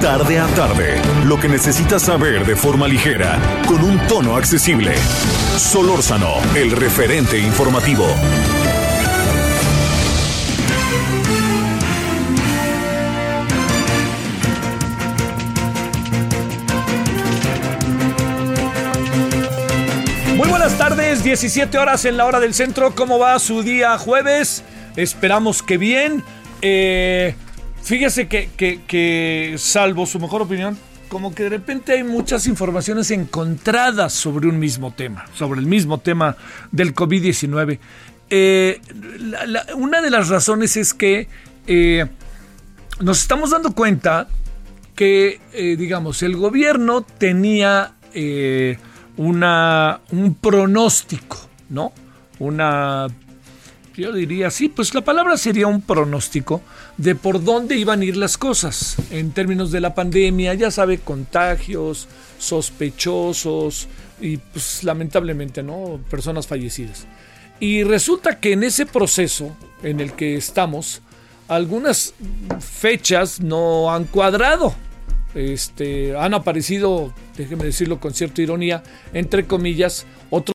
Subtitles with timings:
[0.00, 4.94] Tarde a tarde, lo que necesitas saber de forma ligera, con un tono accesible.
[5.56, 8.06] Solórzano, el referente informativo.
[20.36, 22.94] Muy buenas tardes, 17 horas en la hora del centro.
[22.94, 24.62] ¿Cómo va su día jueves?
[24.94, 26.22] Esperamos que bien.
[26.62, 27.34] Eh,
[27.82, 30.76] fíjese que, que- que, salvo su mejor opinión,
[31.08, 35.98] como que de repente hay muchas informaciones encontradas sobre un mismo tema, sobre el mismo
[35.98, 36.36] tema
[36.70, 37.78] del COVID-19.
[38.30, 38.80] Eh,
[39.76, 41.28] una de las razones es que
[41.66, 42.06] eh,
[43.00, 44.28] nos estamos dando cuenta
[44.94, 47.92] que, eh, digamos, el gobierno tenía
[49.16, 51.38] una, un pronóstico,
[51.70, 51.92] ¿no?
[52.38, 53.06] Una,
[53.96, 56.62] yo diría, sí, pues la palabra sería un pronóstico
[56.98, 60.98] de por dónde iban a ir las cosas en términos de la pandemia, ya sabe,
[60.98, 63.88] contagios, sospechosos
[64.20, 66.00] y pues lamentablemente, ¿no?
[66.10, 67.06] Personas fallecidas.
[67.60, 71.00] Y resulta que en ese proceso en el que estamos,
[71.46, 72.14] algunas
[72.60, 74.74] fechas no han cuadrado.
[75.34, 80.54] Este, han aparecido, déjeme decirlo con cierta ironía, entre comillas, otros.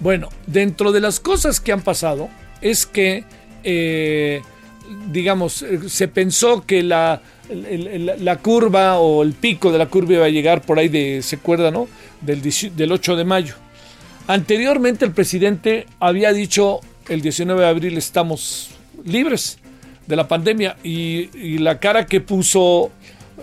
[0.00, 2.28] Bueno, dentro de las cosas que han pasado
[2.60, 3.24] es que,
[3.62, 4.42] eh,
[5.10, 10.26] digamos, eh, se pensó que la, la curva o el pico de la curva iba
[10.26, 11.88] a llegar por ahí de, se acuerda, ¿no?
[12.20, 13.54] Del, 18 del 8 de mayo.
[14.26, 18.70] Anteriormente el presidente había dicho el 19 de abril estamos
[19.04, 19.58] libres
[20.06, 22.90] de la pandemia y, la cara que puso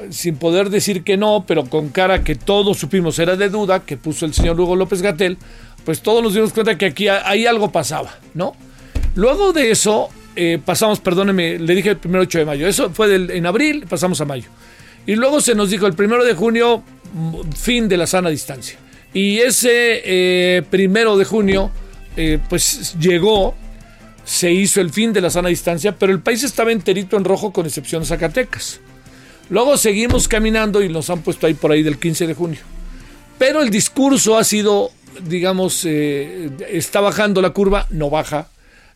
[0.10, 3.98] sin poder decir que no, pero con cara que todos supimos era de duda, que
[3.98, 5.38] puso el señor Hugo López Gatel,
[5.86, 8.54] pues todos nos dimos cuenta que aquí ahí algo pasaba, ¿no?
[9.16, 13.14] Luego de eso, eh, pasamos, perdóneme, le dije el primero 8 de mayo, eso fue
[13.16, 14.50] en abril, pasamos a mayo.
[15.06, 16.84] Y luego se nos dijo el primero de junio,
[17.56, 18.78] fin de la sana distancia.
[19.14, 21.72] Y ese eh, primero de junio,
[22.16, 23.56] eh, pues llegó,
[24.24, 27.52] se hizo el fin de la sana distancia, pero el país estaba enterito en rojo
[27.52, 28.80] con excepción de Zacatecas.
[29.50, 32.62] Luego seguimos caminando y nos han puesto ahí por ahí del 15 de junio.
[33.38, 34.92] Pero el discurso ha sido,
[35.28, 38.48] digamos, está bajando la curva, no baja.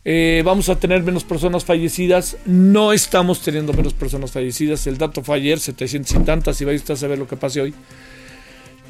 [0.08, 4.86] Eh, vamos a tener menos personas fallecidas, no estamos teniendo menos personas fallecidas.
[4.86, 7.60] El dato fue ayer, 700 y tantas, y vaya usted a saber lo que pase
[7.60, 7.74] hoy.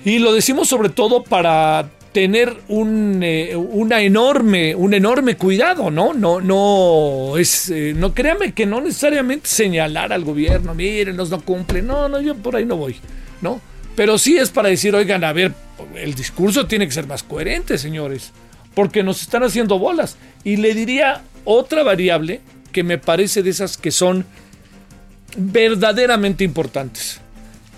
[0.05, 6.13] Y lo decimos sobre todo para tener un, eh, una enorme, un enorme cuidado, ¿no?
[6.13, 11.41] No, no es, eh, no créame que no necesariamente señalar al gobierno, miren, nos no
[11.41, 12.97] cumple, no, no, yo por ahí no voy,
[13.41, 13.59] ¿no?
[13.95, 15.55] Pero sí es para decir, oigan, a ver,
[15.95, 18.33] el discurso tiene que ser más coherente, señores,
[18.77, 20.19] porque nos están haciendo bolas.
[20.45, 22.43] Y le diría otra variable
[22.73, 24.27] que me parece de esas que son
[25.39, 27.23] verdaderamente importantes,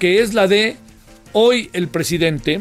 [0.01, 0.77] que es la de
[1.33, 2.61] hoy el presidente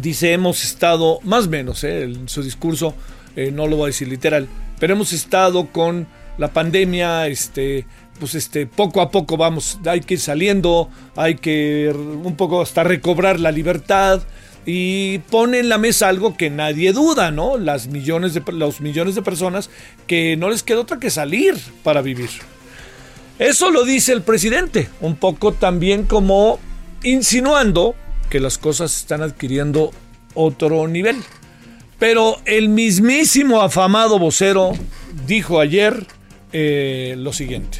[0.00, 2.94] dice hemos estado, más o menos, eh, en su discurso,
[3.36, 4.48] eh, no lo voy a decir literal,
[4.80, 6.06] pero hemos estado con
[6.38, 7.84] la pandemia, este,
[8.18, 12.82] pues este, poco a poco vamos, hay que ir saliendo, hay que un poco hasta
[12.82, 14.22] recobrar la libertad
[14.66, 17.56] y pone en la mesa algo que nadie duda, ¿no?
[17.56, 19.70] Las millones de, los millones de personas
[20.08, 22.30] que no les queda otra que salir para vivir.
[23.38, 26.58] Eso lo dice el presidente, un poco también como
[27.04, 27.94] insinuando
[28.28, 29.92] que las cosas están adquiriendo
[30.34, 31.16] otro nivel.
[31.98, 34.72] Pero el mismísimo afamado vocero
[35.26, 36.06] dijo ayer
[36.52, 37.78] eh, lo siguiente.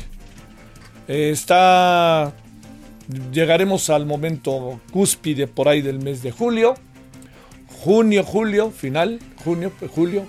[1.08, 2.32] Está.
[3.32, 6.74] Llegaremos al momento cúspide por ahí del mes de julio.
[7.68, 10.26] Junio, julio, final, junio, julio.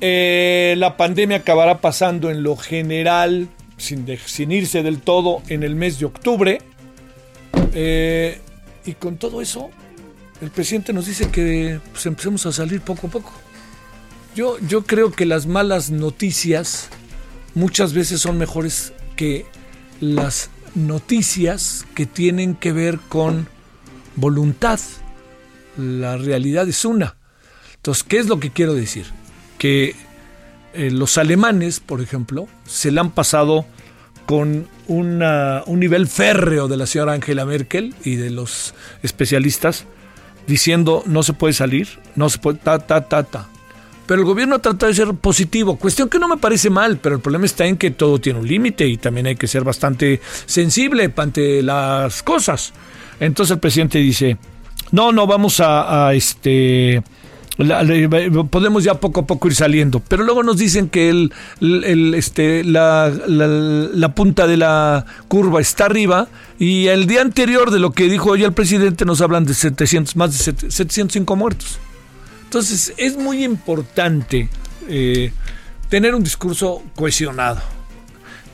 [0.00, 5.98] Eh, la pandemia acabará pasando en lo general, sin irse del todo, en el mes
[5.98, 6.62] de octubre.
[7.74, 8.40] Eh,
[8.86, 9.70] y con todo eso,
[10.40, 13.32] el presidente nos dice que pues, empecemos a salir poco a poco.
[14.34, 16.88] Yo, yo creo que las malas noticias
[17.54, 19.44] muchas veces son mejores que
[20.00, 23.48] las noticias que tienen que ver con
[24.16, 24.80] voluntad.
[25.76, 27.16] La realidad es una.
[27.76, 29.06] Entonces, ¿qué es lo que quiero decir?
[29.58, 29.94] Que
[30.74, 33.66] eh, los alemanes, por ejemplo, se le han pasado
[34.26, 39.86] con una, un nivel férreo de la señora Angela Merkel y de los especialistas
[40.46, 43.48] diciendo no se puede salir, no se puede, ta, ta, ta, ta.
[44.10, 47.20] Pero el gobierno trata de ser positivo, cuestión que no me parece mal, pero el
[47.20, 51.12] problema está en que todo tiene un límite y también hay que ser bastante sensible
[51.14, 52.72] ante las cosas.
[53.20, 54.36] Entonces el presidente dice,
[54.90, 57.04] no, no, vamos a, este...
[58.50, 61.32] podemos ya poco a poco ir saliendo, pero luego nos dicen que el,
[62.16, 63.12] este, la,
[64.16, 66.26] punta de la curva está arriba
[66.58, 70.16] y el día anterior de lo que dijo hoy el presidente nos hablan de 700,
[70.16, 71.78] más de 705 muertos.
[72.50, 74.48] Entonces es muy importante
[74.88, 75.30] eh,
[75.88, 77.60] tener un discurso cohesionado.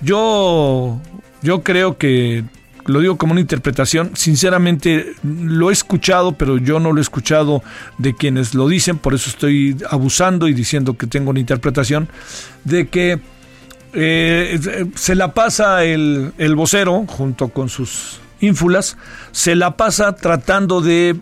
[0.02, 1.00] Yo,
[1.40, 2.44] yo creo que
[2.84, 7.62] lo digo como una interpretación, sinceramente lo he escuchado, pero yo no lo he escuchado
[7.96, 12.06] de quienes lo dicen, por eso estoy abusando y diciendo que tengo una interpretación,
[12.64, 13.18] de que
[13.94, 18.98] eh, se la pasa el, el vocero junto con sus ínfulas,
[19.32, 21.16] se la pasa tratando de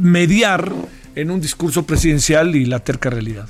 [0.00, 0.72] mediar
[1.14, 3.48] en un discurso presidencial y la terca realidad.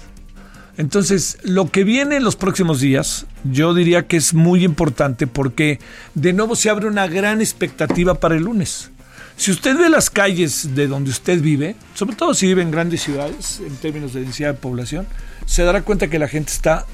[0.76, 5.78] Entonces, lo que viene en los próximos días, yo diría que es muy importante porque
[6.14, 8.90] de nuevo se abre una gran expectativa para el lunes.
[9.36, 13.02] Si usted ve las calles de donde usted vive, sobre todo si vive en grandes
[13.02, 15.06] ciudades, en términos de densidad de población,
[15.46, 16.86] se dará cuenta que la gente está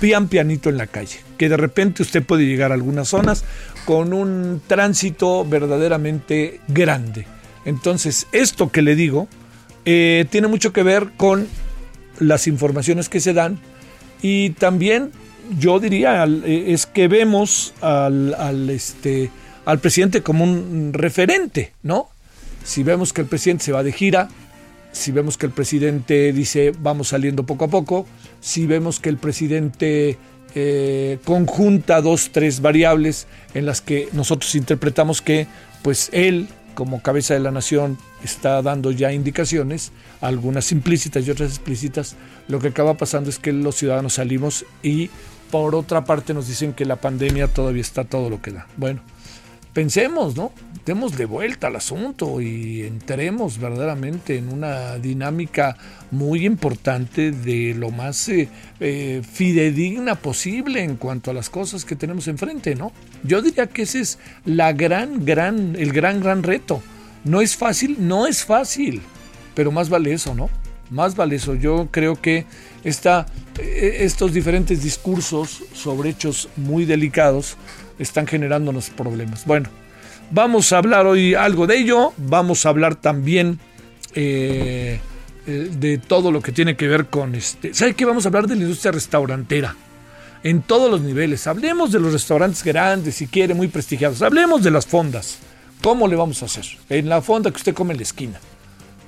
[0.00, 3.44] pian pianito en la calle, que de repente usted puede llegar a algunas zonas
[3.84, 7.26] con un tránsito verdaderamente grande.
[7.64, 9.28] Entonces, esto que le digo,
[9.86, 11.46] eh, tiene mucho que ver con
[12.18, 13.58] las informaciones que se dan
[14.20, 15.12] y también
[15.58, 19.30] yo diría eh, es que vemos al, este,
[19.64, 22.08] al presidente como un referente, ¿no?
[22.64, 24.28] Si vemos que el presidente se va de gira,
[24.90, 28.06] si vemos que el presidente dice vamos saliendo poco a poco,
[28.40, 30.18] si vemos que el presidente
[30.56, 35.46] eh, conjunta dos, tres variables en las que nosotros interpretamos que
[35.82, 41.50] pues él como cabeza de la nación está dando ya indicaciones, algunas implícitas y otras
[41.50, 42.16] explícitas,
[42.48, 45.10] lo que acaba pasando es que los ciudadanos salimos y
[45.50, 48.66] por otra parte nos dicen que la pandemia todavía está todo lo que da.
[48.76, 49.00] Bueno,
[49.72, 50.52] pensemos, ¿no?
[50.84, 55.76] Demos de vuelta al asunto y entremos verdaderamente en una dinámica
[56.10, 58.48] muy importante de lo más eh,
[58.80, 62.92] eh, fidedigna posible en cuanto a las cosas que tenemos enfrente, ¿no?
[63.22, 66.82] Yo diría que ese es la gran, gran, el gran, gran reto.
[67.26, 69.02] No es fácil, no es fácil,
[69.56, 70.48] pero más vale eso, ¿no?
[70.90, 71.56] Más vale eso.
[71.56, 72.46] Yo creo que
[72.84, 77.56] eh, estos diferentes discursos sobre hechos muy delicados
[77.98, 79.44] están generándonos problemas.
[79.44, 79.68] Bueno,
[80.30, 83.58] vamos a hablar hoy algo de ello, vamos a hablar también
[84.14, 85.00] eh,
[85.48, 87.74] eh, de todo lo que tiene que ver con este...
[87.74, 88.04] ¿Sabe qué?
[88.04, 89.74] Vamos a hablar de la industria restaurantera
[90.44, 91.48] en todos los niveles.
[91.48, 94.22] Hablemos de los restaurantes grandes, si quiere, muy prestigiados.
[94.22, 95.40] Hablemos de las fondas.
[95.86, 96.64] ¿Cómo le vamos a hacer?
[96.88, 98.40] En la fonda que usted come en la esquina.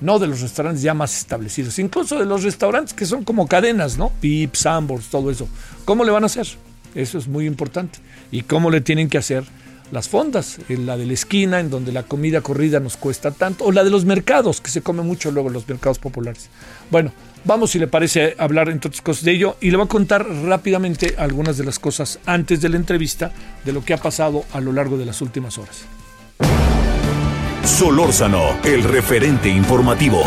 [0.01, 3.99] No de los restaurantes ya más establecidos, incluso de los restaurantes que son como cadenas,
[3.99, 4.13] ¿no?
[4.21, 5.49] Pips, Sambors, todo eso.
[5.85, 6.47] ¿Cómo le van a hacer?
[6.95, 7.99] Eso es muy importante
[8.31, 9.43] y cómo le tienen que hacer
[9.91, 13.73] las fondas, la de la esquina, en donde la comida corrida nos cuesta tanto, o
[13.73, 16.49] la de los mercados, que se come mucho luego en los mercados populares.
[16.93, 17.11] Bueno,
[17.45, 20.29] vamos si le parece hablar entre otras cosas de ello y le voy a contar
[20.45, 23.33] rápidamente algunas de las cosas antes de la entrevista
[23.65, 25.98] de lo que ha pasado a lo largo de las últimas horas.
[27.65, 30.23] Solórzano, el referente informativo.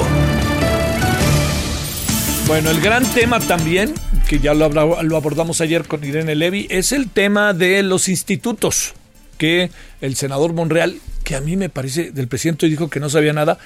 [2.48, 3.94] Bueno, el gran tema también
[4.32, 8.94] que ya lo, abordamos ayer con Irene Levy, es el tema de los institutos,
[9.38, 13.34] que el senador Monreal, que a mí me parece, del presidente dijo que no sabía
[13.34, 13.58] nada,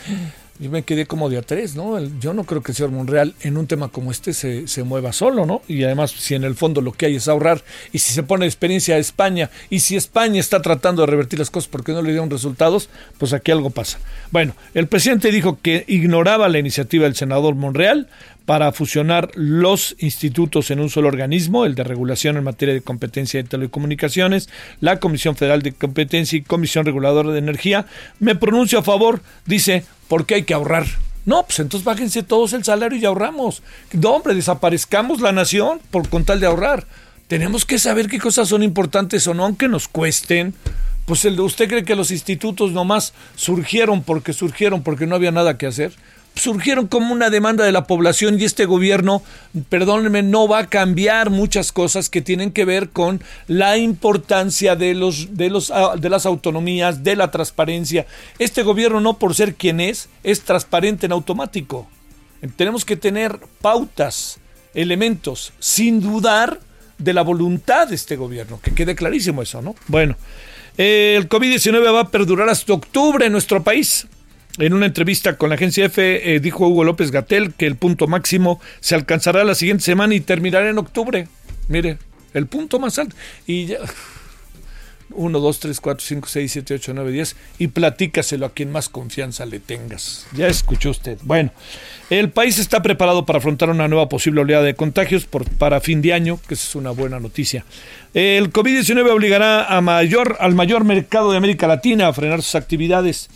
[0.59, 1.99] yo me quedé como de a tres, ¿no?
[2.19, 5.11] Yo no creo que el señor Monreal en un tema como este se, se, mueva
[5.11, 5.61] solo, ¿no?
[5.67, 8.45] Y además, si en el fondo lo que hay es ahorrar, y si se pone
[8.45, 12.11] experiencia a España, y si España está tratando de revertir las cosas porque no le
[12.11, 13.99] dieron resultados, pues aquí algo pasa.
[14.31, 18.07] Bueno, el presidente dijo que ignoraba la iniciativa del senador Monreal,
[18.45, 23.41] para fusionar los institutos en un solo organismo, el de regulación en materia de competencia
[23.41, 24.49] de telecomunicaciones,
[24.79, 27.87] la Comisión Federal de Competencia y Comisión Reguladora de Energía.
[28.19, 30.85] Me pronuncio a favor, dice, porque hay que ahorrar.
[31.25, 33.63] No, pues entonces bájense todos el salario y ahorramos.
[33.93, 36.85] No, hombre, desaparezcamos la nación por con tal de ahorrar.
[37.27, 40.53] Tenemos que saber qué cosas son importantes o no, aunque nos cuesten.
[41.07, 45.31] Pues el de usted cree que los institutos nomás surgieron porque surgieron porque no había
[45.31, 45.93] nada que hacer
[46.35, 49.23] surgieron como una demanda de la población y este gobierno,
[49.69, 54.93] perdónenme, no va a cambiar muchas cosas que tienen que ver con la importancia de
[54.93, 58.05] los de los ah, de las autonomías, de la transparencia.
[58.39, 61.87] Este gobierno no por ser quien es, es transparente en automático.
[62.57, 64.37] Tenemos que tener pautas
[64.75, 66.59] elementos, sin dudar
[66.97, 69.75] de la voluntad de este gobierno, que quede clarísimo eso, ¿no?
[69.87, 70.15] Bueno,
[70.77, 74.07] el COVID-19 va a perdurar hasta octubre en nuestro país.
[74.57, 78.07] En una entrevista con la agencia F, eh, dijo Hugo López Gatel que el punto
[78.07, 81.27] máximo se alcanzará la siguiente semana y terminará en octubre.
[81.67, 81.97] Mire,
[82.33, 83.15] el punto más alto.
[83.45, 83.79] Y ya.
[85.11, 88.89] 1, 2, 3, 4, 5, 6, 7, 8, 9, 10 y platícaselo a quien más
[88.89, 90.25] confianza le tengas.
[90.33, 91.17] Ya escuchó usted.
[91.23, 91.51] Bueno,
[92.09, 96.01] el país está preparado para afrontar una nueva posible oleada de contagios por, para fin
[96.01, 97.65] de año, que es una buena noticia.
[98.13, 103.29] El COVID-19 obligará a mayor, al mayor mercado de América Latina a frenar sus actividades.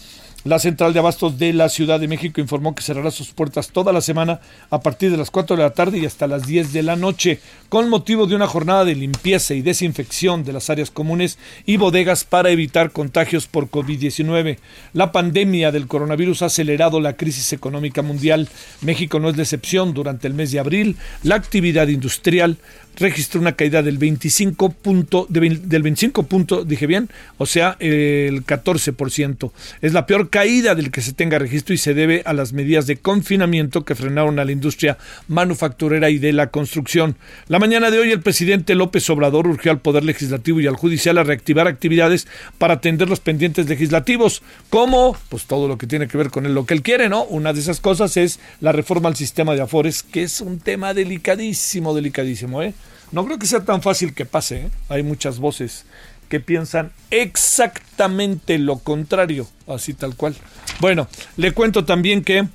[0.46, 3.92] La central de abastos de la Ciudad de México informó que cerrará sus puertas toda
[3.92, 6.82] la semana a partir de las 4 de la tarde y hasta las 10 de
[6.82, 11.38] la noche, con motivo de una jornada de limpieza y desinfección de las áreas comunes
[11.66, 14.60] y bodegas para evitar contagios por COVID-19.
[14.94, 18.48] La pandemia del coronavirus ha acelerado la crisis económica mundial.
[18.80, 19.94] México no es la excepción.
[19.94, 22.58] Durante el mes de abril, la actividad industrial
[23.00, 29.52] registró una caída del 25 punto, del 25 punto, dije bien, o sea, el 14%.
[29.82, 32.88] Es la peor caída del que se tenga registro y se debe a las medidas
[32.88, 37.16] de confinamiento que frenaron a la industria manufacturera y de la construcción.
[37.48, 41.18] La mañana de hoy el presidente López Obrador urgió al Poder Legislativo y al Judicial
[41.18, 42.28] a reactivar actividades
[42.58, 46.66] para atender los pendientes legislativos, como pues todo lo que tiene que ver con lo
[46.66, 47.24] que él quiere, ¿no?
[47.24, 50.94] Una de esas cosas es la reforma al sistema de afores, que es un tema
[50.94, 52.74] delicadísimo, delicadísimo, ¿eh?
[53.12, 54.58] No creo que sea tan fácil que pase.
[54.58, 54.70] ¿eh?
[54.90, 55.86] Hay muchas voces
[56.30, 60.36] que piensan exactamente lo contrario, así tal cual.
[60.80, 62.48] Bueno, le cuento también que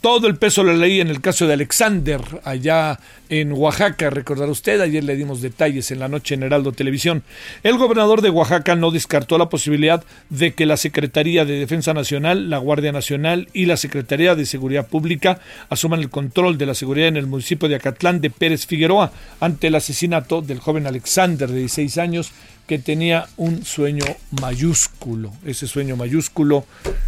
[0.00, 4.10] todo el peso lo leí en el caso de Alexander, allá en Oaxaca.
[4.10, 7.22] Recordará usted, ayer le dimos detalles en la noche en Heraldo Televisión.
[7.62, 12.50] El gobernador de Oaxaca no descartó la posibilidad de que la Secretaría de Defensa Nacional,
[12.50, 17.08] la Guardia Nacional y la Secretaría de Seguridad Pública asuman el control de la seguridad
[17.08, 21.58] en el municipio de Acatlán de Pérez Figueroa ante el asesinato del joven Alexander de
[21.60, 22.32] 16 años
[22.66, 24.04] que tenía un sueño
[24.42, 25.32] mayúsculo.
[25.44, 26.66] Ese sueño mayúsculo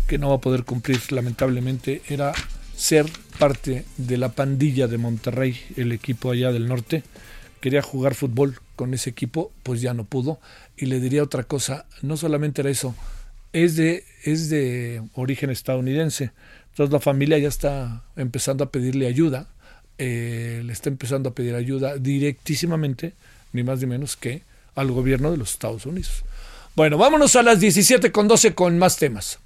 [0.08, 2.32] que no va a poder cumplir lamentablemente era
[2.80, 3.04] ser
[3.38, 7.02] parte de la pandilla de Monterrey, el equipo allá del norte.
[7.60, 10.40] Quería jugar fútbol con ese equipo, pues ya no pudo.
[10.78, 12.94] Y le diría otra cosa, no solamente era eso,
[13.52, 16.30] es de, es de origen estadounidense.
[16.70, 19.48] Entonces la familia ya está empezando a pedirle ayuda,
[19.98, 23.12] eh, le está empezando a pedir ayuda directísimamente,
[23.52, 24.42] ni más ni menos que
[24.74, 26.24] al gobierno de los Estados Unidos.
[26.76, 29.38] Bueno, vámonos a las 17 con 12 con más temas.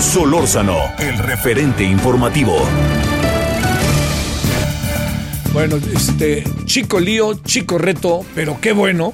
[0.00, 2.56] Solórzano, el referente informativo.
[5.52, 9.12] Bueno, este chico lío, chico reto, pero qué bueno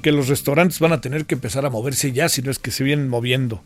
[0.00, 2.70] que los restaurantes van a tener que empezar a moverse ya, si no es que
[2.70, 3.62] se vienen moviendo.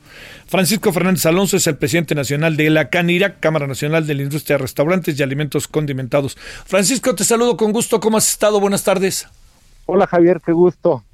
[0.47, 4.57] Francisco Fernández Alonso es el presidente nacional de la CANIRA, Cámara Nacional de la Industria
[4.57, 6.39] de Restaurantes y Alimentos Condimentados.
[6.65, 8.01] Francisco, te saludo con gusto.
[8.01, 8.61] ¿Cómo has estado?
[8.61, 9.29] Buenas tardes.
[9.85, 11.05] Hola Javier, qué gusto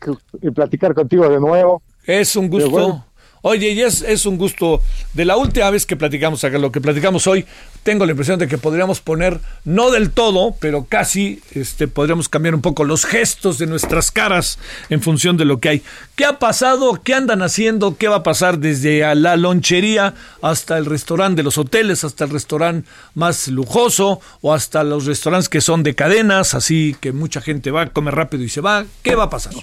[0.54, 1.82] platicar contigo de nuevo.
[2.06, 3.04] Es un gusto.
[3.42, 4.83] Oye, y es, un gusto.
[5.14, 7.45] De la última vez que platicamos acá, lo que platicamos hoy,
[7.83, 12.54] tengo la impresión de que podríamos poner, no del todo, pero casi, este, podríamos cambiar
[12.54, 14.59] un poco los gestos de nuestras caras
[14.90, 15.83] en función de lo que hay.
[16.16, 17.00] ¿Qué ha pasado?
[17.02, 17.97] ¿Qué andan haciendo?
[17.97, 22.30] ¿Qué va a pasar desde la lonchería hasta el restaurante de los hoteles, hasta el
[22.30, 27.71] restaurante más lujoso o hasta los restaurantes que son de cadenas, así que mucha gente
[27.71, 28.85] va, a comer rápido y se va?
[29.02, 29.54] ¿Qué va a pasar?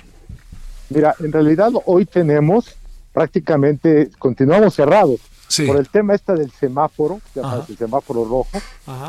[0.89, 2.75] Mira, en realidad hoy tenemos
[3.15, 5.21] prácticamente continuamos cerrados.
[5.65, 8.49] Por el tema este del semáforo, el semáforo rojo.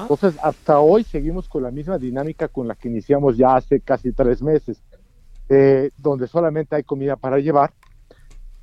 [0.02, 4.12] Entonces, hasta hoy seguimos con la misma dinámica con la que iniciamos ya hace casi
[4.12, 4.80] tres meses,
[5.48, 7.72] eh, donde solamente hay comida para llevar,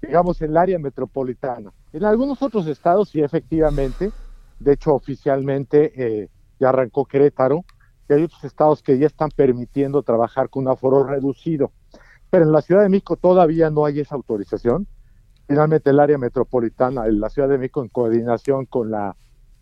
[0.01, 1.73] digamos, en el área metropolitana.
[1.91, 4.11] En algunos otros estados, sí, efectivamente,
[4.59, 7.65] de hecho, oficialmente eh, ya arrancó Querétaro,
[8.07, 11.73] y hay otros estados que ya están permitiendo trabajar con un aforo reducido.
[12.29, 14.87] Pero en la Ciudad de México todavía no hay esa autorización
[15.47, 19.15] finalmente el área metropolitana, la Ciudad de México en coordinación con la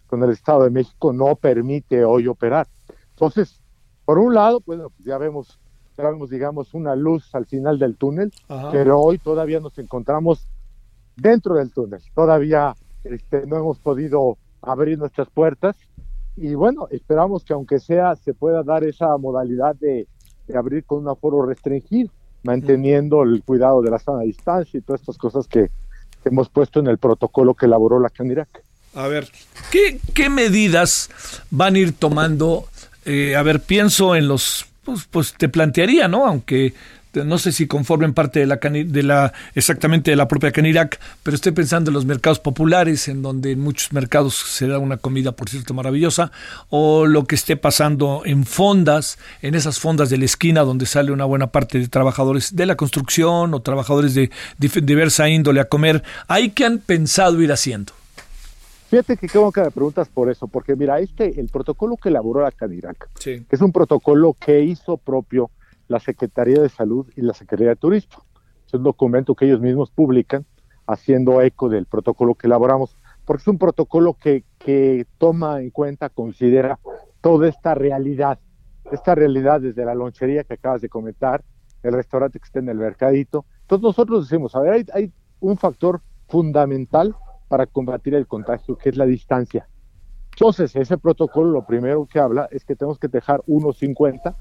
[0.07, 2.67] con el Estado de México no permite hoy operar.
[3.11, 3.61] Entonces,
[4.03, 5.57] por un lado, bueno, pues ya vemos,
[5.97, 8.29] ya vemos, digamos, una luz al final del túnel,
[8.73, 10.49] pero hoy todavía nos encontramos
[11.15, 12.01] dentro del túnel.
[12.13, 15.77] Todavía este, no hemos podido abrir nuestras puertas
[16.35, 20.09] y bueno, esperamos que aunque sea se pueda dar esa modalidad de,
[20.45, 22.11] de abrir con un aforo restringido
[22.43, 25.69] manteniendo el cuidado de la sana distancia y todas estas cosas que,
[26.23, 28.63] hemos puesto en el protocolo que elaboró la CANIRAC.
[28.93, 29.27] A ver,
[29.71, 31.09] ¿qué, qué medidas
[31.49, 32.67] van a ir tomando?
[33.05, 36.27] Eh, a ver, pienso en los, pues, pues te plantearía, ¿no?
[36.27, 36.73] Aunque
[37.13, 41.35] no sé si conformen parte de la, de la exactamente de la propia Canirac, pero
[41.35, 45.31] estoy pensando en los mercados populares, en donde en muchos mercados se da una comida,
[45.33, 46.31] por cierto, maravillosa,
[46.69, 51.11] o lo que esté pasando en fondas, en esas fondas de la esquina donde sale
[51.11, 56.03] una buena parte de trabajadores de la construcción o trabajadores de diversa índole a comer.
[56.27, 57.93] ¿Hay que han pensado ir haciendo?
[58.91, 62.41] Fíjate que creo que me preguntas por eso, porque mira, este, el protocolo que elaboró
[62.41, 65.49] la Canirac, que es un protocolo que hizo propio
[65.91, 68.23] la Secretaría de Salud y la Secretaría de Turismo.
[68.65, 70.45] Es un documento que ellos mismos publican
[70.87, 72.95] haciendo eco del protocolo que elaboramos,
[73.25, 76.79] porque es un protocolo que, que toma en cuenta, considera
[77.21, 78.39] toda esta realidad,
[78.91, 81.43] esta realidad desde la lonchería que acabas de comentar,
[81.83, 83.45] el restaurante que está en el mercadito.
[83.61, 87.15] Entonces nosotros decimos, a ver, hay, hay un factor fundamental
[87.47, 89.67] para combatir el contagio, que es la distancia.
[90.33, 94.35] Entonces, ese protocolo lo primero que habla es que tenemos que dejar 1,50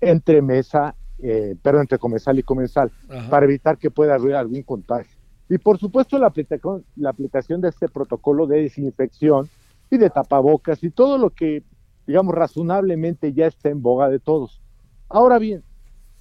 [0.00, 2.90] entre mesa, eh, perdón, entre comensal y comensal,
[3.28, 5.16] para evitar que pueda haber algún contagio.
[5.48, 9.48] Y por supuesto la aplicación, la aplicación de este protocolo de desinfección
[9.90, 11.64] y de tapabocas y todo lo que,
[12.06, 14.62] digamos, razonablemente ya está en boga de todos.
[15.08, 15.64] Ahora bien,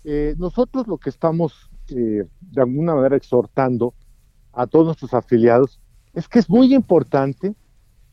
[0.03, 3.93] eh, nosotros lo que estamos eh, de alguna manera exhortando
[4.53, 5.79] a todos nuestros afiliados
[6.13, 7.53] es que es muy importante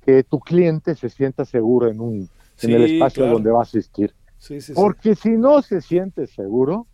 [0.03, 2.29] que tu cliente se sienta seguro en, un,
[2.63, 4.15] en el espacio donde va a asistir.
[4.75, 6.87] Porque si no se siente seguro,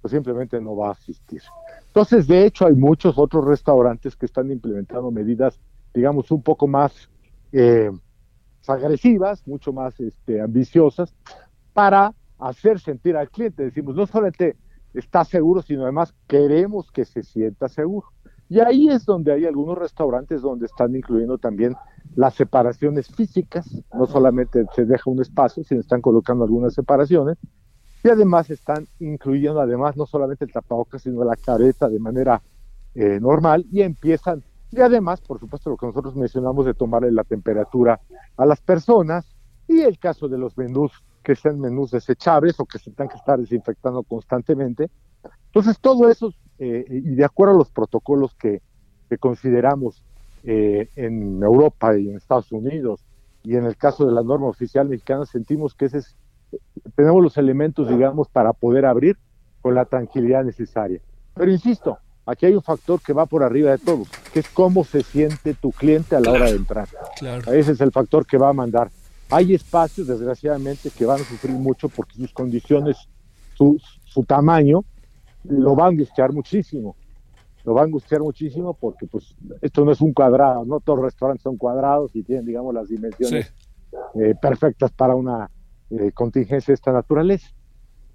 [0.00, 1.42] pues simplemente no va a asistir.
[1.86, 5.58] Entonces, de hecho, hay muchos otros restaurantes que están implementando medidas,
[5.94, 7.08] digamos, un poco más
[7.52, 7.90] eh,
[8.66, 11.14] agresivas, mucho más este, ambiciosas,
[11.72, 13.64] para hacer sentir al cliente.
[13.64, 14.56] Decimos, no solamente
[14.92, 18.08] está seguro, sino además queremos que se sienta seguro.
[18.48, 21.74] Y ahí es donde hay algunos restaurantes donde están incluyendo también
[22.14, 27.38] las separaciones físicas, no solamente se deja un espacio, sino están colocando algunas separaciones,
[28.02, 32.42] y además están incluyendo además no solamente el tapabocas, sino la careta de manera
[32.94, 37.24] eh, normal, y empiezan, y además, por supuesto, lo que nosotros mencionamos de tomarle la
[37.24, 38.00] temperatura
[38.36, 39.34] a las personas,
[39.66, 43.16] y el caso de los menús, que sean menús desechables o que se tengan que
[43.16, 44.90] estar desinfectando constantemente.
[45.46, 48.62] Entonces, todo eso eh, y de acuerdo a los protocolos que,
[49.20, 50.02] consideramos
[50.42, 53.04] eh, en Europa y en Estados Unidos,
[53.44, 56.16] y en el caso de la norma oficial mexicana, sentimos que ese es,
[56.96, 59.16] tenemos los elementos, digamos, para poder abrir
[59.62, 61.00] con la tranquilidad necesaria.
[61.34, 64.02] Pero insisto, aquí hay un factor que va por arriba de todo,
[64.32, 66.88] que es cómo se siente tu cliente a la hora de entrar.
[67.52, 68.90] Ese es el factor que va a mandar.
[69.30, 72.96] Hay espacios, desgraciadamente, que van a sufrir mucho porque sus condiciones,
[73.54, 74.84] su, su tamaño,
[75.44, 76.96] lo va a angustiar muchísimo.
[77.64, 81.06] Lo va a angustiar muchísimo porque pues esto no es un cuadrado, no todos los
[81.06, 83.54] restaurantes son cuadrados y tienen, digamos, las dimensiones
[84.14, 85.50] eh, perfectas para una
[85.90, 87.48] eh, contingencia de esta naturaleza.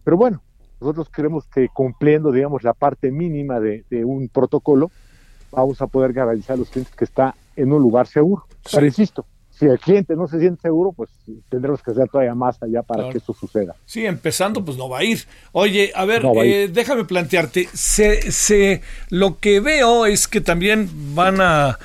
[0.04, 0.42] Pero bueno,
[0.80, 4.92] nosotros creemos que cumpliendo, digamos, la parte mínima de, un protocolo,
[5.52, 8.46] vamos a poder garantizar a los clientes que está en un lugar seguro.
[8.72, 9.26] Pero insisto,
[9.60, 11.10] si el cliente no se siente seguro, pues
[11.50, 13.76] tendremos que hacer todavía más allá para que eso suceda.
[13.86, 15.26] Sí, empezando, pues no va a ir.
[15.52, 21.41] Oye, a ver, eh, déjame plantearte, se, se, lo que veo es que también van
[21.41, 21.78] a,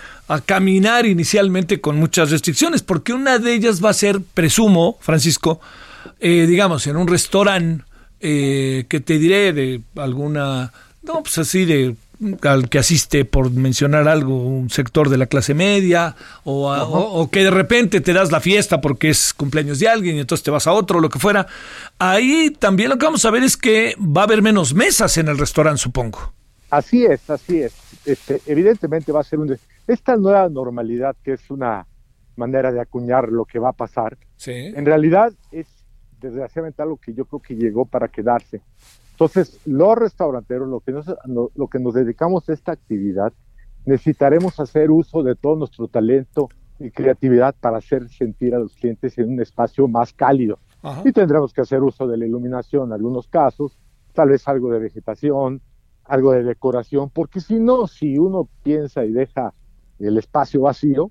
[0.46, 5.60] caminar inicialmente con muchas restricciones, porque una de ellas va a ser, presumo, Francisco,
[6.18, 7.84] eh, digamos, en un restaurante,
[8.20, 11.94] eh, que te diré de alguna, no, pues así de
[12.42, 17.50] al que asiste, por mencionar algo, un sector de la clase media, o, que de
[17.50, 20.72] repente te das la fiesta porque es cumpleaños de alguien y entonces te vas a
[20.72, 21.46] otro, lo que fuera.
[21.98, 25.29] Ahí también lo que vamos a ver es que va a haber menos mesas en
[25.29, 26.33] el restaurante, supongo.
[26.70, 27.74] Así es, así es.
[28.05, 29.57] Este, evidentemente va a ser un...
[29.87, 31.87] Esta nueva normalidad, que es una
[32.37, 35.66] manera de acuñar lo que va a pasar, en realidad es
[36.20, 38.61] desgraciadamente algo que yo creo que llegó para quedarse.
[39.14, 43.33] Entonces, los restauranteros, lo que, nos, lo que nos dedicamos a esta actividad,
[43.87, 46.48] necesitaremos hacer uso de todo nuestro talento
[46.81, 50.59] y creatividad para hacer sentir a los clientes en un espacio más cálido.
[51.05, 53.79] Y tendremos que hacer uso de la iluminación en algunos casos,
[54.12, 55.62] tal vez algo de vegetación,
[56.05, 59.55] algo de decoración, porque si no, si uno piensa y deja
[59.98, 61.11] el espacio vacío,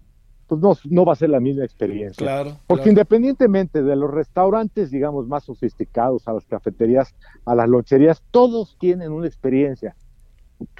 [0.59, 2.25] pues no, no va a ser la misma experiencia.
[2.25, 8.23] Claro, Porque independientemente de los restaurantes, digamos, más sofisticados, a las cafeterías, a las loncherías,
[8.31, 9.95] todos tienen una experiencia.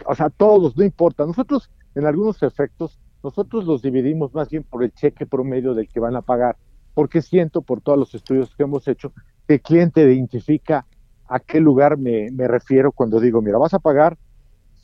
[0.06, 1.26] O sea, todos, no importa.
[1.26, 6.00] Nosotros, en algunos efectos, nosotros los dividimos más bien por el cheque promedio del que
[6.00, 6.58] van a pagar,
[6.94, 9.12] porque siento por todos los estudios que hemos hecho
[9.48, 10.86] que el cliente identifica
[11.28, 14.18] a qué lugar me, me refiero cuando digo, mira, vas a pagar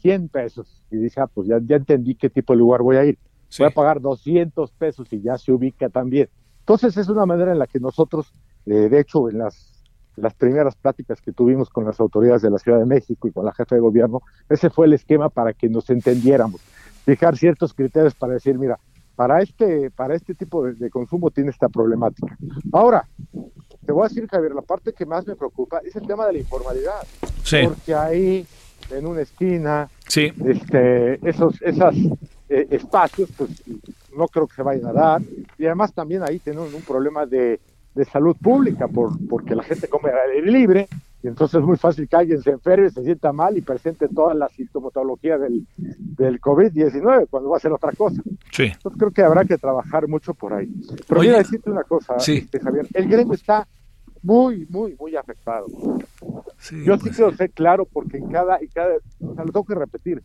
[0.01, 0.83] 100 pesos.
[0.89, 3.19] Y dice, ah, pues ya, ya entendí qué tipo de lugar voy a ir
[3.57, 6.29] voy a pagar 200 pesos y ya se ubica también.
[6.59, 8.33] Entonces es una manera en la que nosotros,
[8.65, 9.79] eh, de hecho, en las
[10.19, 13.45] las primeras pláticas que tuvimos con las autoridades de la Ciudad de México y con
[13.45, 16.61] la jefa de gobierno, ese fue el esquema para que nos entendiéramos,
[17.05, 18.79] fijar ciertos criterios para decir, mira,
[19.15, 22.37] para este, para este tipo de, consumo tiene esta problemática.
[22.71, 23.05] Ahora,
[23.85, 26.33] te voy a decir, Javier, la parte que más me preocupa es el tema de
[26.33, 27.01] la informalidad.
[27.43, 27.57] Sí.
[27.65, 28.45] Porque ahí,
[28.91, 30.31] en una esquina, sí.
[30.45, 31.95] este, esos esos
[32.49, 33.63] eh, espacios, pues
[34.15, 35.21] no creo que se vayan a dar.
[35.57, 37.59] Y además también ahí tenemos un problema de,
[37.95, 40.87] de salud pública, por, porque la gente come al aire libre,
[41.21, 44.33] y entonces es muy fácil que alguien se enferme, se sienta mal y presente toda
[44.33, 48.21] la sintomatología del, del COVID-19 cuando va a ser otra cosa.
[48.51, 48.63] Sí.
[48.63, 50.71] Entonces creo que habrá que trabajar mucho por ahí.
[51.07, 53.67] Pero a decirte una cosa, este, Javier, el gremio está
[54.21, 55.67] muy, muy, muy afectado.
[55.67, 59.65] Yo sí pues quiero ser claro porque en cada, en cada, o sea, lo tengo
[59.65, 60.23] que repetir,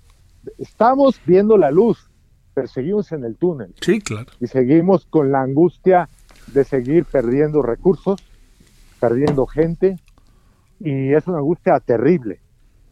[0.59, 2.09] estamos viendo la luz,
[2.55, 3.75] pero seguimos en el túnel.
[3.81, 4.33] Sí, claro.
[4.41, 6.09] Y seguimos con la angustia
[6.53, 8.21] de seguir perdiendo recursos,
[9.01, 9.99] perdiendo gente,
[10.81, 12.41] y es una angustia terrible.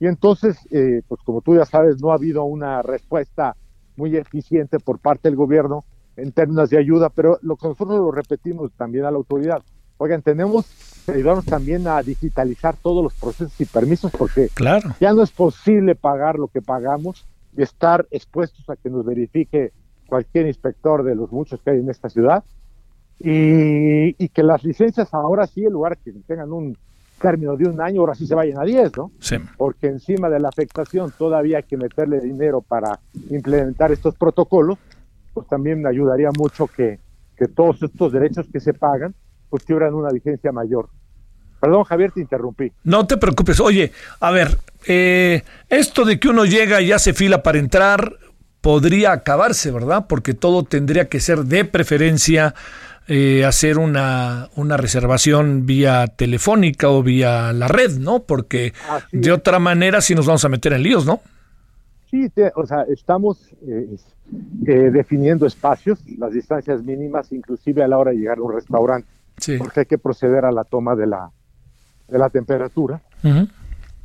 [0.01, 3.57] Y entonces, eh, pues como tú ya sabes, no ha habido una respuesta
[3.97, 5.85] muy eficiente por parte del gobierno
[6.17, 9.63] en términos de ayuda, pero lo que nosotros lo repetimos también a la autoridad.
[9.99, 10.67] Oigan, tenemos
[11.07, 14.95] que ayudarnos también a digitalizar todos los procesos y permisos porque claro.
[15.01, 17.25] ya no es posible pagar lo que pagamos
[17.57, 19.73] estar expuestos a que nos verifique
[20.07, 22.45] cualquier inspector de los muchos que hay en esta ciudad
[23.19, 26.77] y, y que las licencias ahora sí, en lugar que tengan un
[27.21, 29.13] término de un año, ahora sí se vayan a 10, ¿no?
[29.21, 29.37] Sí.
[29.57, 32.99] Porque encima de la afectación todavía hay que meterle dinero para
[33.31, 34.79] implementar estos protocolos,
[35.33, 36.99] pues también me ayudaría mucho que,
[37.37, 39.15] que todos estos derechos que se pagan,
[39.49, 40.89] pues tuvieran una vigencia mayor.
[41.63, 42.73] Perdón, Javier, te interrumpí.
[42.83, 43.61] No te preocupes.
[43.61, 48.19] Oye, a ver, eh, esto de que uno llega y hace fila para entrar
[48.61, 50.07] podría acabarse, ¿verdad?
[50.09, 52.57] Porque todo tendría que ser de preferencia
[53.07, 58.25] eh, hacer una, una reservación vía telefónica o vía la red, ¿no?
[58.25, 58.73] Porque
[59.13, 61.21] de otra manera sí nos vamos a meter en líos, ¿no?
[62.11, 63.87] Sí, o sea, estamos eh,
[64.67, 69.07] eh, definiendo espacios, las distancias mínimas, inclusive a la hora de llegar a un restaurante,
[69.59, 71.31] porque hay que proceder a la toma de la,
[72.13, 73.01] de la temperatura.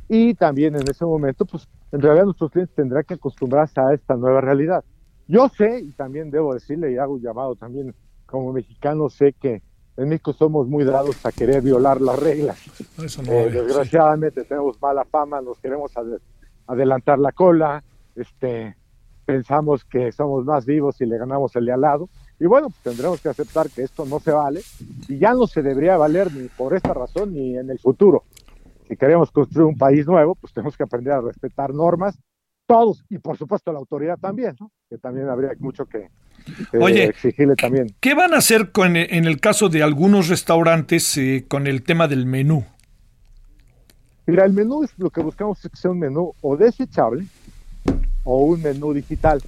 [0.08, 4.16] Y también en ese momento, pues en realidad nuestros clientes tendrán que acostumbrarse a esta
[4.16, 4.82] nueva realidad.
[5.26, 7.94] Yo sé, y también debo decirle, y hago un llamado también
[8.24, 9.62] como mexicano sé que
[9.96, 12.58] en México somos muy dados a querer violar las reglas.
[12.98, 15.92] Eh, desgraciadamente tenemos mala fama, nos queremos
[16.66, 17.82] adelantar la cola,
[18.14, 18.76] este,
[19.26, 22.08] pensamos que somos más vivos y le ganamos el de al lado.
[22.40, 24.60] Y bueno, pues tendremos que aceptar que esto no se vale
[25.08, 28.24] y ya no se debería valer ni por esta razón ni en el futuro.
[28.86, 32.18] Si queremos construir un país nuevo, pues tenemos que aprender a respetar normas,
[32.66, 34.70] todos, y por supuesto la autoridad también, ¿no?
[34.88, 36.08] que también habría mucho que,
[36.78, 37.94] Oye, exigirle también.
[38.00, 42.08] ¿Qué van a hacer con, en el caso de algunos restaurantes eh, con el tema
[42.08, 42.64] del menú?
[44.26, 47.26] Mira, el menú es lo que buscamos es que sea un menú o desechable
[48.24, 49.42] o un menú digital.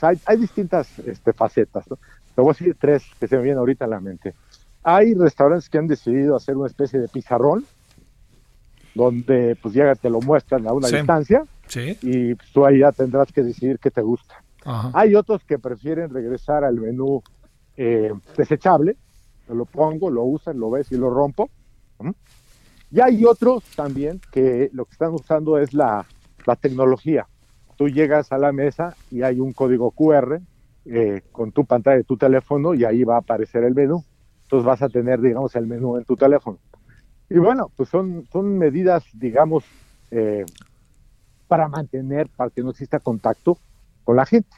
[0.00, 1.88] hay, distintas este, facetas.
[1.88, 1.96] ¿no?
[2.34, 4.34] Te voy a decir tres que se me vienen ahorita a la mente.
[4.88, 7.64] Hay restaurantes que han decidido hacer una especie de pizarrón
[8.94, 11.44] donde pues ya te lo muestran a una distancia
[11.74, 14.44] y pues, tú ahí ya tendrás que decidir qué te gusta.
[14.94, 17.20] Hay otros que prefieren regresar al menú
[17.76, 18.96] eh, desechable,
[19.48, 21.50] lo pongo, lo usan, lo ves y lo rompo.
[22.92, 26.06] Y hay otros también que lo que están usando es la,
[26.60, 27.26] tecnología.
[27.76, 30.40] Tú llegas a la mesa y hay un código QR
[30.84, 34.04] eh, con tu pantalla de tu teléfono y ahí va a aparecer el menú.
[34.46, 36.58] Entonces vas a tener, digamos, el menú en tu teléfono.
[37.28, 39.64] Y bueno, pues son, son medidas, digamos,
[40.12, 40.46] eh,
[41.48, 43.58] para mantener, para que no exista contacto
[44.04, 44.56] con la gente.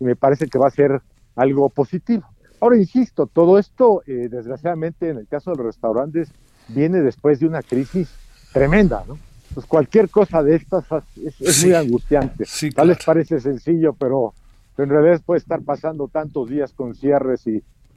[0.00, 1.02] Y me parece que va a ser
[1.34, 2.24] algo positivo.
[2.60, 6.30] Ahora, insisto, todo esto, eh, desgraciadamente, en el caso de los restaurantes,
[6.68, 8.08] viene después de una crisis
[8.54, 9.18] tremenda, ¿no?
[9.52, 10.86] Pues cualquier cosa de estas
[11.22, 12.46] es, muy angustiante.
[12.74, 14.32] Tal vez parece sencillo, pero,
[14.78, 17.46] en realidad puede estar pasando tantos días con cierres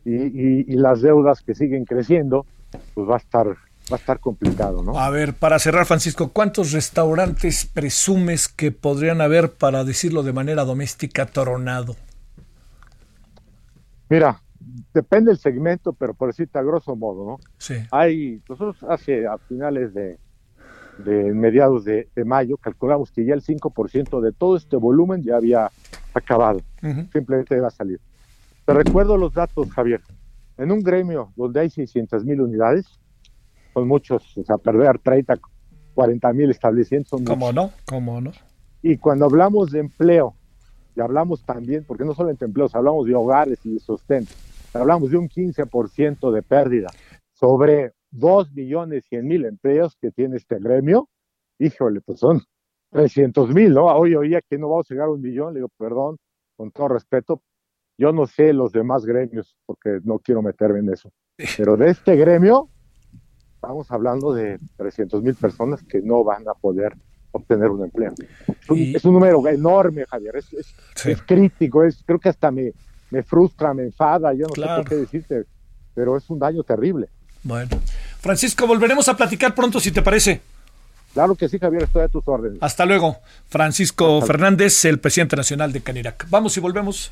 [0.06, 2.46] y, y, y, las deudas que siguen creciendo,
[2.94, 3.48] pues va a estar
[3.92, 5.00] va a estar complicado, ¿no?
[5.00, 10.64] A ver, para cerrar, Francisco, ¿cuántos restaurantes presumes que podrían haber, para decirlo de manera
[10.64, 11.96] doméstica, toronado?
[14.10, 14.42] Mira,
[14.94, 17.40] depende del segmento, pero por decirte a grosso modo, ¿no?
[17.58, 17.76] Sí.
[17.92, 20.18] Hay, nosotros hace a finales de,
[21.00, 25.72] de mediados de, mayo calculamos que ya el 5% de todo este volumen ya había
[26.14, 26.62] acabado,
[27.12, 28.00] simplemente iba a salir.
[28.70, 30.00] Te recuerdo los datos, Javier.
[30.56, 32.86] En un gremio donde hay 600 mil unidades,
[33.74, 35.40] son muchos, o sea, perder 30,
[35.96, 37.72] 40 mil establecimientos son ¿Cómo no?
[37.88, 38.32] ¿Cómo no?
[38.84, 40.36] Y cuando hablamos de empleo,
[40.96, 44.28] y hablamos también, porque no solamente de empleos, hablamos de hogares y de sostén,
[44.76, 46.92] hablamos de un 15% de pérdida
[47.34, 51.10] sobre dos millones cien mil empleos que tiene este gremio,
[51.58, 52.44] híjole, pues son
[52.92, 53.88] 300 mil, ¿no?
[53.88, 56.18] Hoy oía que no vamos a llegar a un millón, le digo, perdón,
[56.56, 57.42] con todo respeto,
[58.00, 61.12] yo no sé los demás gremios, porque no quiero meterme en eso,
[61.58, 62.70] pero de este gremio,
[63.56, 66.96] estamos hablando de 300 mil personas que no van a poder
[67.32, 68.14] obtener un empleo.
[68.96, 70.48] Es un, número enorme, Javier, es,
[71.06, 72.72] es, crítico, es, creo que hasta me,
[73.12, 75.44] me frustra, me enfada, yo no sé qué decirte,
[75.94, 77.10] pero es un daño terrible.
[77.44, 77.82] Bueno,
[78.22, 80.42] Francisco, volveremos a platicar pronto si te parece.
[81.14, 82.60] Claro que sí, Javier, estoy a tus órdenes.
[82.62, 83.18] Hasta luego.
[83.48, 86.30] Francisco Fernández, el presidente nacional de Canirac.
[86.30, 87.12] Vamos y volvemos.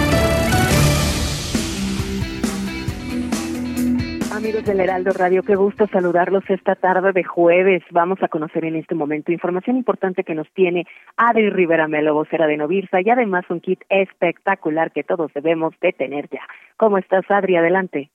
[4.51, 7.83] Amigos del Heraldo Radio, qué gusto saludarlos esta tarde de jueves.
[7.89, 10.85] Vamos a conocer en este momento información importante que nos tiene
[11.15, 15.93] Adri Rivera Melo, vocera de Novirsa, y además un kit espectacular que todos debemos de
[15.93, 16.41] tener ya.
[16.75, 17.55] ¿Cómo estás, Adri?
[17.55, 18.11] Adelante.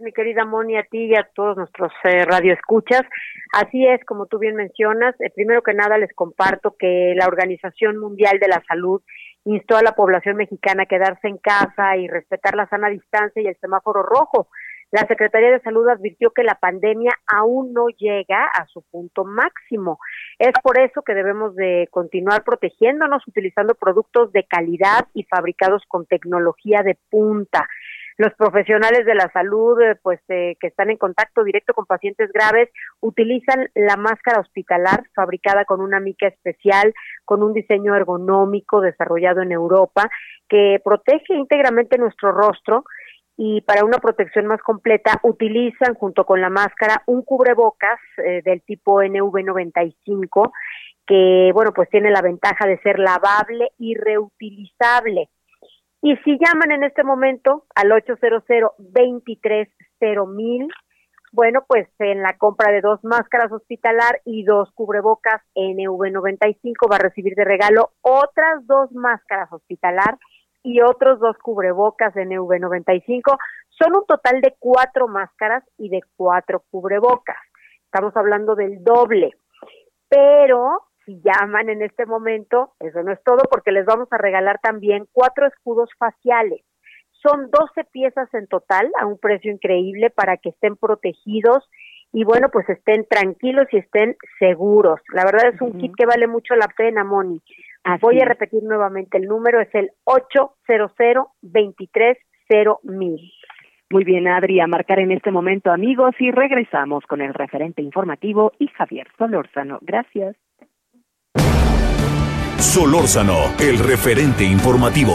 [0.00, 3.02] Mi querida Moni, a ti y a todos nuestros eh, radioescuchas.
[3.54, 7.96] Así es, como tú bien mencionas, eh, primero que nada les comparto que la Organización
[7.96, 9.02] Mundial de la Salud
[9.44, 13.46] instó a la población mexicana a quedarse en casa y respetar la sana distancia y
[13.46, 14.48] el semáforo rojo.
[14.90, 19.98] La Secretaría de Salud advirtió que la pandemia aún no llega a su punto máximo.
[20.38, 26.06] Es por eso que debemos de continuar protegiéndonos utilizando productos de calidad y fabricados con
[26.06, 27.68] tecnología de punta
[28.18, 32.30] los profesionales de la salud, eh, pues eh, que están en contacto directo con pacientes
[32.32, 32.68] graves,
[33.00, 36.92] utilizan la máscara hospitalar fabricada con una mica especial,
[37.24, 40.10] con un diseño ergonómico desarrollado en Europa,
[40.48, 42.84] que protege íntegramente nuestro rostro
[43.40, 48.62] y para una protección más completa utilizan junto con la máscara un cubrebocas eh, del
[48.62, 50.50] tipo NV95
[51.06, 55.30] que bueno pues tiene la ventaja de ser lavable y reutilizable.
[56.02, 58.42] Y si llaman en este momento al 800
[60.28, 60.68] mil,
[61.32, 67.00] bueno, pues en la compra de dos máscaras hospitalar y dos cubrebocas NV95 va a
[67.00, 70.18] recibir de regalo otras dos máscaras hospitalar
[70.62, 73.38] y otros dos cubrebocas NV95.
[73.70, 77.36] Son un total de cuatro máscaras y de cuatro cubrebocas.
[77.84, 79.32] Estamos hablando del doble.
[80.08, 84.58] Pero si llaman en este momento, eso no es todo porque les vamos a regalar
[84.60, 86.62] también cuatro escudos faciales.
[87.22, 91.68] Son 12 piezas en total a un precio increíble para que estén protegidos
[92.12, 95.00] y bueno, pues estén tranquilos y estén seguros.
[95.12, 97.40] La verdad es un kit que vale mucho la pena, Moni.
[98.00, 101.26] Voy a repetir nuevamente el número, es el 800
[102.82, 103.32] mil.
[103.90, 108.52] Muy bien, Adri, a marcar en este momento, amigos, y regresamos con el referente informativo
[108.58, 109.78] y Javier Solórzano.
[109.80, 110.36] Gracias.
[112.58, 115.14] Solórzano, el referente informativo.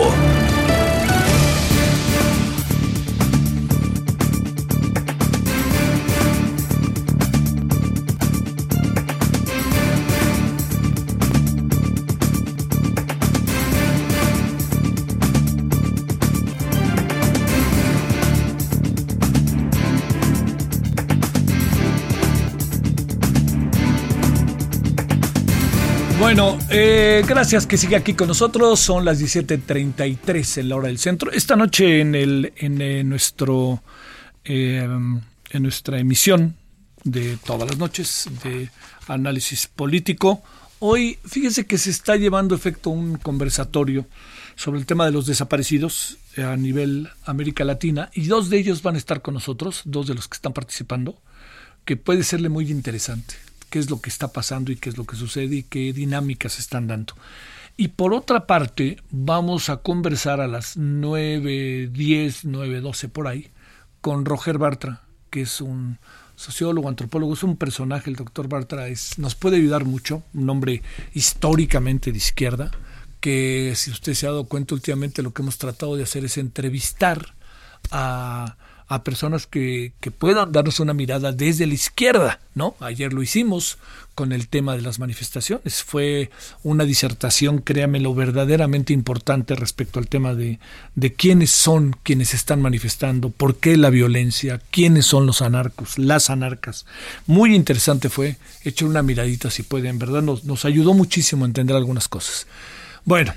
[26.75, 28.79] Eh, gracias que siga aquí con nosotros.
[28.79, 31.31] Son las 17:33 en la hora del centro.
[31.31, 33.83] Esta noche en el en, eh, nuestro
[34.43, 36.55] eh, en nuestra emisión
[37.03, 38.71] de todas las noches de
[39.07, 40.41] análisis político.
[40.79, 44.07] Hoy, fíjese que se está llevando efecto un conversatorio
[44.55, 48.95] sobre el tema de los desaparecidos a nivel América Latina y dos de ellos van
[48.95, 51.21] a estar con nosotros, dos de los que están participando,
[51.85, 53.35] que puede serle muy interesante
[53.73, 56.59] qué es lo que está pasando y qué es lo que sucede y qué dinámicas
[56.59, 57.15] están dando.
[57.75, 63.49] Y por otra parte, vamos a conversar a las 9, 10, 9, 12 por ahí
[63.99, 65.97] con Roger Bartra, que es un
[66.35, 70.83] sociólogo, antropólogo, es un personaje, el doctor Bartra es, nos puede ayudar mucho, un hombre
[71.15, 72.69] históricamente de izquierda,
[73.21, 76.37] que si usted se ha dado cuenta últimamente lo que hemos tratado de hacer es
[76.37, 77.33] entrevistar
[77.89, 78.55] a
[78.93, 82.75] a personas que, que, puedan darnos una mirada desde la izquierda, ¿no?
[82.79, 83.77] Ayer lo hicimos
[84.15, 85.83] con el tema de las manifestaciones.
[85.83, 86.29] Fue
[86.63, 90.59] una disertación, créamelo, verdaderamente importante respecto al tema de,
[90.95, 96.29] de quiénes son quienes están manifestando, por qué la violencia, quiénes son los anarcos, las
[96.29, 96.85] anarcas.
[97.25, 100.21] Muy interesante fue, echen una miradita si pueden, ¿verdad?
[100.21, 102.47] Nos, nos ayudó muchísimo a entender algunas cosas.
[103.05, 103.33] Bueno,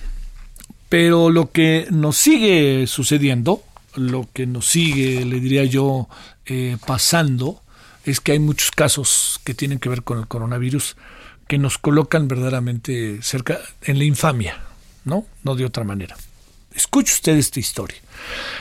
[0.89, 3.63] pero lo que nos sigue sucediendo,
[3.97, 6.09] lo que nos sigue, le diría yo,
[6.47, 7.61] eh, pasando,
[8.05, 10.97] es que hay muchos casos que tienen que ver con el coronavirus
[11.49, 14.61] que nos colocan verdaderamente cerca en la infamia,
[15.05, 15.27] ¿no?
[15.45, 16.17] No de otra manera.
[16.75, 17.97] Escuche usted esta historia.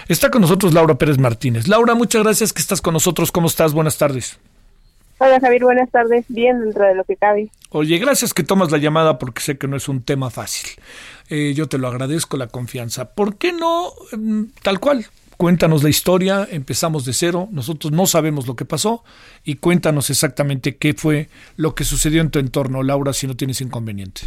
[0.08, 1.68] Está con nosotros Laura Pérez Martínez.
[1.68, 3.32] Laura, muchas gracias que estás con nosotros.
[3.32, 3.74] ¿Cómo estás?
[3.74, 4.38] Buenas tardes.
[5.18, 6.26] Hola Javier, buenas tardes.
[6.28, 7.50] Bien dentro de lo que cabe.
[7.70, 10.70] Oye, gracias que tomas la llamada porque sé que no es un tema fácil.
[11.30, 13.14] Eh, yo te lo agradezco la confianza.
[13.14, 15.06] ¿Por qué no mm, tal cual?
[15.38, 19.04] Cuéntanos la historia, empezamos de cero, nosotros no sabemos lo que pasó
[19.44, 23.60] y cuéntanos exactamente qué fue lo que sucedió en tu entorno, Laura, si no tienes
[23.60, 24.22] inconveniente.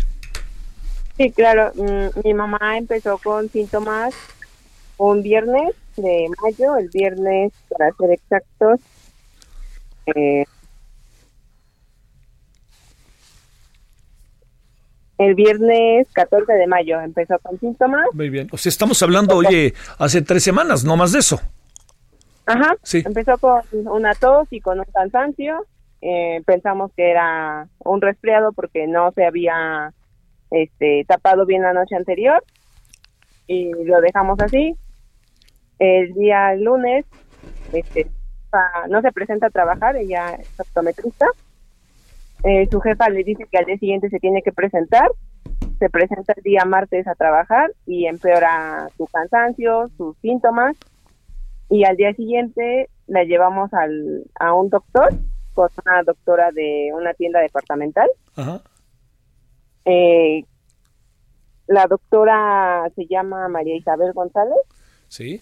[1.16, 4.14] Sí, claro, mm, mi mamá empezó con síntomas
[4.99, 8.81] un viernes de mayo, el viernes, para ser exactos,
[10.14, 10.44] eh,
[15.18, 18.07] el viernes 14 de mayo empezó con síntomas.
[18.12, 18.48] Muy bien.
[18.52, 21.40] O sea, estamos hablando, oye, hace tres semanas, no más de eso.
[22.46, 22.76] Ajá.
[22.83, 23.02] Sí.
[23.04, 25.66] Empezó con una tos y con un cansancio.
[26.00, 29.92] Eh, pensamos que era un resfriado porque no se había
[30.52, 32.42] este, tapado bien la noche anterior
[33.48, 34.76] y lo dejamos así.
[35.81, 37.04] El día lunes
[37.72, 38.09] este,
[38.88, 41.26] no se presenta a trabajar, ella es optometrista
[42.44, 45.11] eh, su jefa le dice que al día siguiente se tiene que presentar,
[45.79, 50.77] se presenta el día martes a trabajar y empeora su cansancio, sus síntomas
[51.68, 55.12] y al día siguiente la llevamos al, a un doctor
[55.55, 58.09] con una doctora de una tienda departamental.
[59.85, 60.44] Eh,
[61.66, 64.59] la doctora se llama María Isabel González.
[65.09, 65.40] Sí.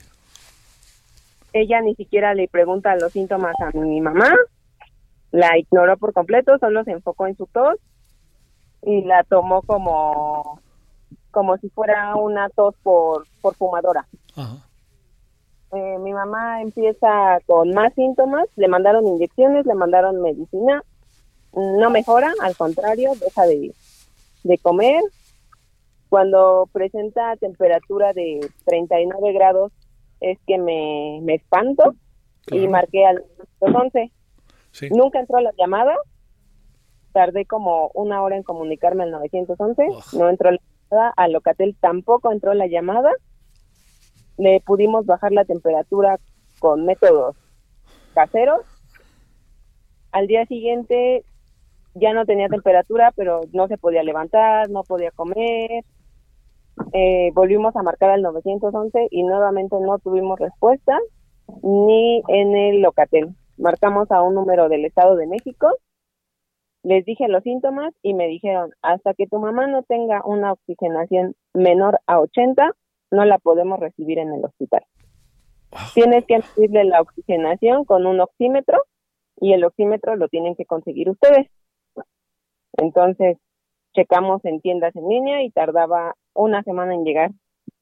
[1.52, 4.34] Ella ni siquiera le pregunta los síntomas a mi mamá,
[5.30, 7.76] la ignoró por completo, solo se enfocó en su tos
[8.82, 10.60] y la tomó como
[11.30, 14.06] como si fuera una tos por, por fumadora.
[15.72, 20.82] Eh, mi mamá empieza con más síntomas, le mandaron inyecciones, le mandaron medicina,
[21.52, 23.74] no mejora, al contrario, deja de,
[24.44, 25.02] de comer.
[26.08, 29.72] Cuando presenta temperatura de 39 grados
[30.20, 31.94] es que me, me espanto
[32.50, 33.24] y marqué al
[33.60, 34.10] 11.
[34.90, 35.96] Nunca entró la llamada.
[37.12, 39.86] Tardé como una hora en comunicarme al 911.
[40.18, 40.58] No entró la
[40.90, 41.12] llamada.
[41.16, 43.12] Al Locatel tampoco entró la llamada.
[44.38, 46.18] Le pudimos bajar la temperatura
[46.58, 47.36] con métodos
[48.14, 48.60] caseros.
[50.12, 51.24] Al día siguiente
[51.94, 55.84] ya no tenía temperatura, pero no se podía levantar, no podía comer.
[56.92, 60.98] Eh, volvimos a marcar al 911 y nuevamente no tuvimos respuesta
[61.62, 65.68] ni en el Locatel marcamos a un número del Estado de México,
[66.82, 71.34] les dije los síntomas y me dijeron, hasta que tu mamá no tenga una oxigenación
[71.52, 72.72] menor a 80,
[73.10, 74.84] no la podemos recibir en el hospital.
[75.94, 78.84] Tienes que medirle la oxigenación con un oxímetro
[79.40, 81.48] y el oxímetro lo tienen que conseguir ustedes.
[82.74, 83.38] Entonces,
[83.94, 87.30] checamos en tiendas en línea y tardaba una semana en llegar.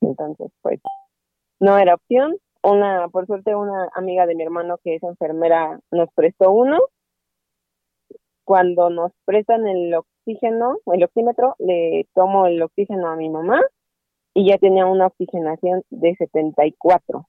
[0.00, 0.80] Entonces, pues,
[1.60, 6.08] no era opción una, por suerte, una amiga de mi hermano que es enfermera nos
[6.14, 6.78] prestó uno.
[8.44, 13.60] Cuando nos prestan el oxígeno, el oxímetro, le tomo el oxígeno a mi mamá
[14.34, 17.26] y ya tenía una oxigenación de 74.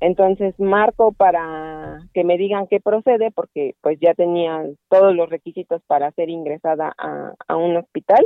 [0.00, 5.82] Entonces marco para que me digan qué procede porque pues ya tenía todos los requisitos
[5.86, 8.24] para ser ingresada a, a un hospital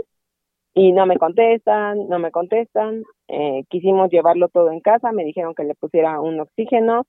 [0.75, 3.05] y no me contestan, no me contestan.
[3.29, 7.05] Eh, quisimos llevarlo todo en casa, me dijeron que le pusiera un oxígeno,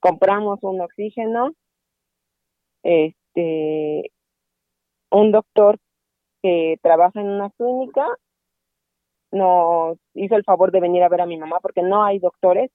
[0.00, 1.52] compramos un oxígeno.
[2.82, 4.12] Este,
[5.10, 5.78] un doctor
[6.42, 8.06] que trabaja en una clínica
[9.32, 12.70] nos hizo el favor de venir a ver a mi mamá porque no hay doctores,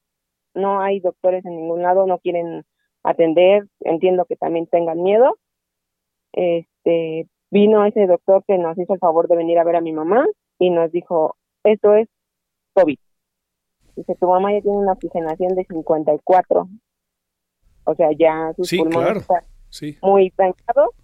[0.54, 2.64] no hay doctores en ningún lado, no quieren
[3.02, 5.36] atender, entiendo que también tengan miedo.
[6.32, 9.92] Este, vino ese doctor que nos hizo el favor de venir a ver a mi
[9.92, 10.26] mamá
[10.58, 12.08] y nos dijo, esto es
[12.72, 12.98] COVID.
[13.94, 16.68] Dice, tu mamá ya tiene una oxigenación de 54.
[17.84, 19.44] O sea, ya sus pulmones están
[20.00, 20.94] muy dañados.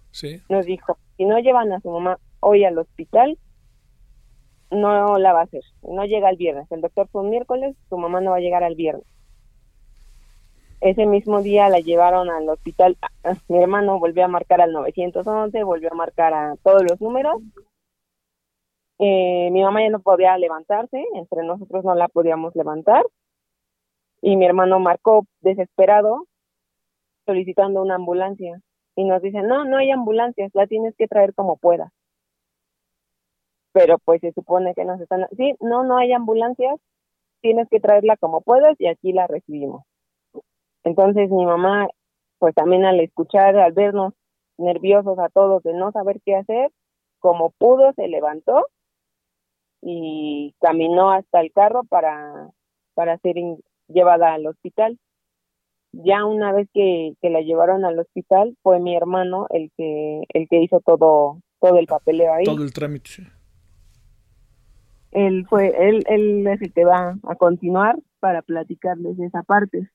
[0.49, 3.37] Nos dijo, si no llevan a su mamá hoy al hospital,
[4.71, 5.61] no la va a hacer.
[5.83, 6.65] No llega el viernes.
[6.71, 9.05] El doctor fue un miércoles, su mamá no va a llegar al viernes.
[10.81, 12.97] Ese mismo día la llevaron al hospital.
[13.01, 17.41] Ah, mi hermano volvió a marcar al 911, volvió a marcar a todos los números.
[18.97, 23.05] Eh, mi mamá ya no podía levantarse, entre nosotros no la podíamos levantar.
[24.21, 26.25] Y mi hermano marcó desesperado
[27.25, 28.61] solicitando una ambulancia.
[28.95, 31.91] Y nos dicen, no, no hay ambulancias, la tienes que traer como puedas.
[33.73, 36.79] Pero pues se supone que nos están, sí, no, no hay ambulancias,
[37.41, 39.83] tienes que traerla como puedas y aquí la recibimos.
[40.83, 41.87] Entonces mi mamá
[42.39, 44.13] pues también al escuchar, al vernos
[44.57, 46.71] nerviosos a todos de no saber qué hacer,
[47.19, 48.65] como pudo se levantó
[49.81, 52.49] y caminó hasta el carro para,
[52.93, 53.35] para ser
[53.87, 54.97] llevada al hospital.
[55.91, 60.47] Ya una vez que, que la llevaron al hospital fue mi hermano el que el
[60.47, 62.45] que hizo todo todo el papeleo ahí.
[62.45, 63.27] Todo el trámite.
[65.11, 69.89] Él fue él él es el que va a continuar para platicarles esa parte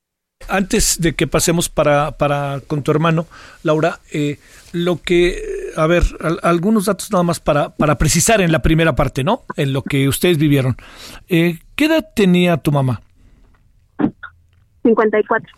[0.49, 3.27] antes de que pasemos para, para con tu hermano,
[3.63, 4.39] Laura, eh,
[4.73, 6.03] lo que, a ver,
[6.43, 9.45] algunos datos nada más para, para precisar en la primera parte, ¿no?
[9.57, 10.77] En lo que ustedes vivieron.
[11.29, 13.01] Eh, ¿Qué edad tenía tu mamá?
[14.83, 15.49] 54.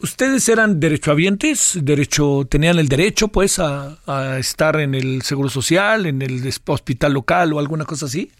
[0.00, 1.78] ¿Ustedes eran derechohabientes?
[1.82, 7.12] Derecho, ¿Tenían el derecho, pues, a, a estar en el Seguro Social, en el hospital
[7.12, 8.32] local o alguna cosa así?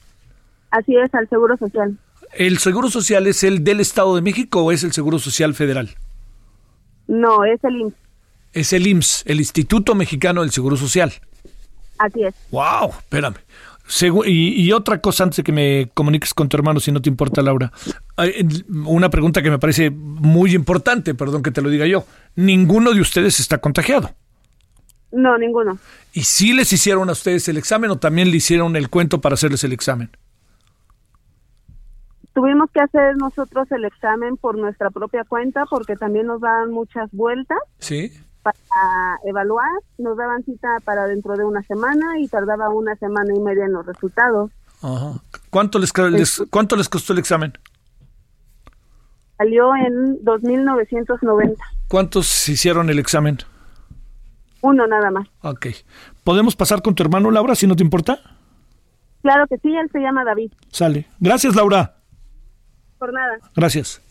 [0.71, 1.97] Así es, al Seguro Social.
[2.33, 5.91] ¿El Seguro Social es el del Estado de México o es el Seguro Social Federal?
[7.07, 7.95] No, es el IMSS.
[8.53, 11.13] Es el IMSS, el Instituto Mexicano del Seguro Social.
[11.99, 12.35] Así es.
[12.51, 12.91] ¡Wow!
[12.99, 13.37] Espérame.
[14.27, 17.11] y, y, otra cosa antes de que me comuniques con tu hermano, si no te
[17.11, 17.71] importa, Laura.
[18.87, 22.07] Una pregunta que me parece muy importante, perdón que te lo diga yo.
[22.35, 24.15] ¿Ninguno de ustedes está contagiado?
[25.13, 25.79] No, ninguno.
[26.15, 29.35] ¿Y si les hicieron a ustedes el examen o también le hicieron el cuento para
[29.35, 30.11] hacerles el examen?
[32.35, 37.11] Tuvimos que hacer nosotros el examen por nuestra propia cuenta porque también nos daban muchas
[37.13, 37.59] vueltas.
[37.79, 38.11] Sí.
[38.43, 39.69] Para evaluar,
[39.99, 43.73] nos daban cita para dentro de una semana y tardaba una semana y media en
[43.73, 44.51] los resultados.
[44.81, 45.21] Ajá.
[45.51, 45.93] ¿Cuánto les,
[46.51, 47.53] ¿cuánto les costó el examen?
[49.37, 51.57] Salió en 2.990.
[51.89, 53.39] ¿Cuántos hicieron el examen?
[54.63, 55.29] Uno nada más.
[55.43, 55.67] Ok.
[56.25, 58.19] ¿Podemos pasar con tu hermano, Laura, si no te importa?
[59.21, 60.53] Claro que sí, él se llama David.
[60.71, 61.07] Sale.
[61.21, 62.02] Gracias, Laura
[63.55, 64.03] Gracias.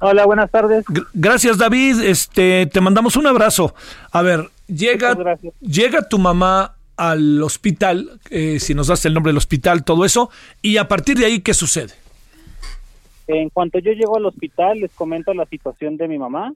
[0.00, 0.84] Hola, buenas tardes.
[1.14, 2.02] gracias, David.
[2.02, 3.74] Este, te mandamos un abrazo.
[4.12, 5.16] A ver, llega,
[5.60, 10.30] llega tu mamá al hospital, eh, si nos das el nombre del hospital, todo eso,
[10.62, 11.92] y a partir de ahí, ¿qué sucede?
[13.26, 16.52] En cuanto yo llego al hospital, les comento la situación de mi mamá.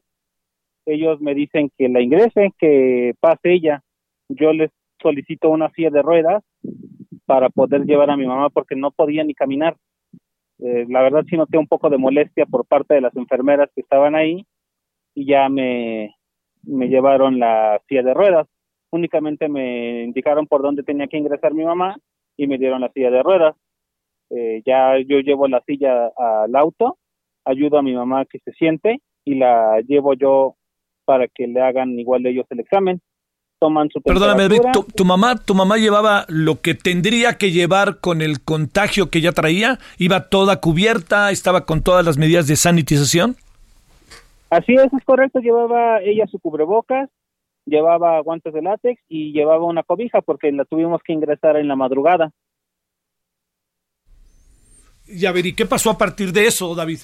[0.86, 3.82] Ellos me dicen que la ingresen, que pase ella.
[4.28, 4.70] Yo les
[5.00, 6.44] solicito una silla de ruedas
[7.24, 9.76] para poder llevar a mi mamá porque no podía ni caminar.
[10.60, 13.80] Eh, la verdad sí noté un poco de molestia por parte de las enfermeras que
[13.80, 14.44] estaban ahí
[15.14, 16.16] y ya me,
[16.62, 18.46] me llevaron la silla de ruedas.
[18.90, 21.96] Únicamente me indicaron por dónde tenía que ingresar mi mamá
[22.36, 23.56] y me dieron la silla de ruedas.
[24.30, 26.98] Eh, ya yo llevo la silla al auto,
[27.44, 30.56] ayudo a mi mamá que se siente y la llevo yo
[31.04, 33.00] para que le hagan igual ellos el examen
[33.58, 34.48] toman su Perdóname,
[34.94, 39.32] ¿tu, mamá, ¿tu mamá llevaba lo que tendría que llevar con el contagio que ya
[39.32, 39.78] traía?
[39.98, 41.30] ¿Iba toda cubierta?
[41.30, 43.36] ¿Estaba con todas las medidas de sanitización?
[44.50, 45.40] Así es, es correcto.
[45.40, 47.10] Llevaba ella su cubrebocas,
[47.66, 51.76] llevaba guantes de látex y llevaba una cobija porque la tuvimos que ingresar en la
[51.76, 52.30] madrugada.
[55.06, 57.00] Y a ver, ¿y qué pasó a partir de eso, David?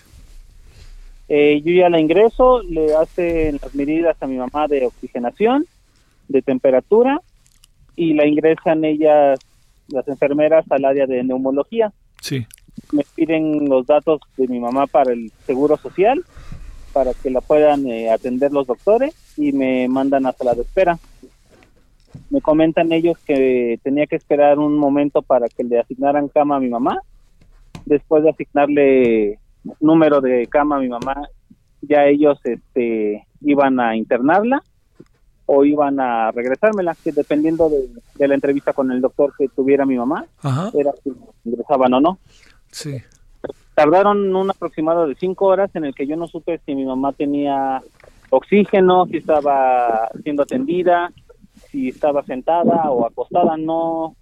[1.27, 5.67] Eh, yo ya la ingreso, le hacen las medidas a mi mamá de oxigenación
[6.29, 7.21] de temperatura
[7.97, 9.39] y la ingresan ellas,
[9.89, 11.93] las enfermeras, al área de neumología.
[12.21, 12.47] Sí.
[12.93, 16.25] Me piden los datos de mi mamá para el seguro social,
[16.93, 20.99] para que la puedan eh, atender los doctores y me mandan a sala de espera.
[22.31, 26.61] Me comentan ellos que tenía que esperar un momento para que le asignaran cama a
[26.61, 26.99] mi mamá.
[27.85, 29.39] Después de asignarle
[29.81, 31.29] número de cama a mi mamá,
[31.83, 34.63] ya ellos este, iban a internarla
[35.47, 39.97] o iban a regresármela, que dependiendo de, la entrevista con el doctor que tuviera mi
[39.97, 40.25] mamá,
[40.75, 41.13] era si
[41.45, 42.19] ingresaban o no.
[42.71, 43.03] Sí.
[43.75, 47.13] Tardaron un aproximado de cinco horas en el que yo no supe si mi mamá
[47.13, 47.83] tenía
[48.31, 51.13] oxígeno, si estaba siendo atendida,
[51.71, 54.17] si estaba sentada o acostada, no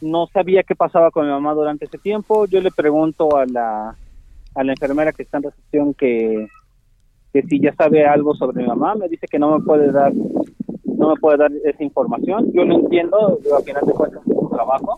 [0.00, 2.46] no sabía qué pasaba con mi mamá durante ese tiempo.
[2.46, 3.96] Yo le pregunto a la,
[4.54, 6.48] a la enfermera que está en recepción que,
[7.36, 10.12] que si ya sabe algo sobre mi mamá, me dice que no me puede dar
[10.84, 12.50] no me puede dar esa información.
[12.54, 14.96] Yo lo entiendo, yo al final de cuentas es un trabajo,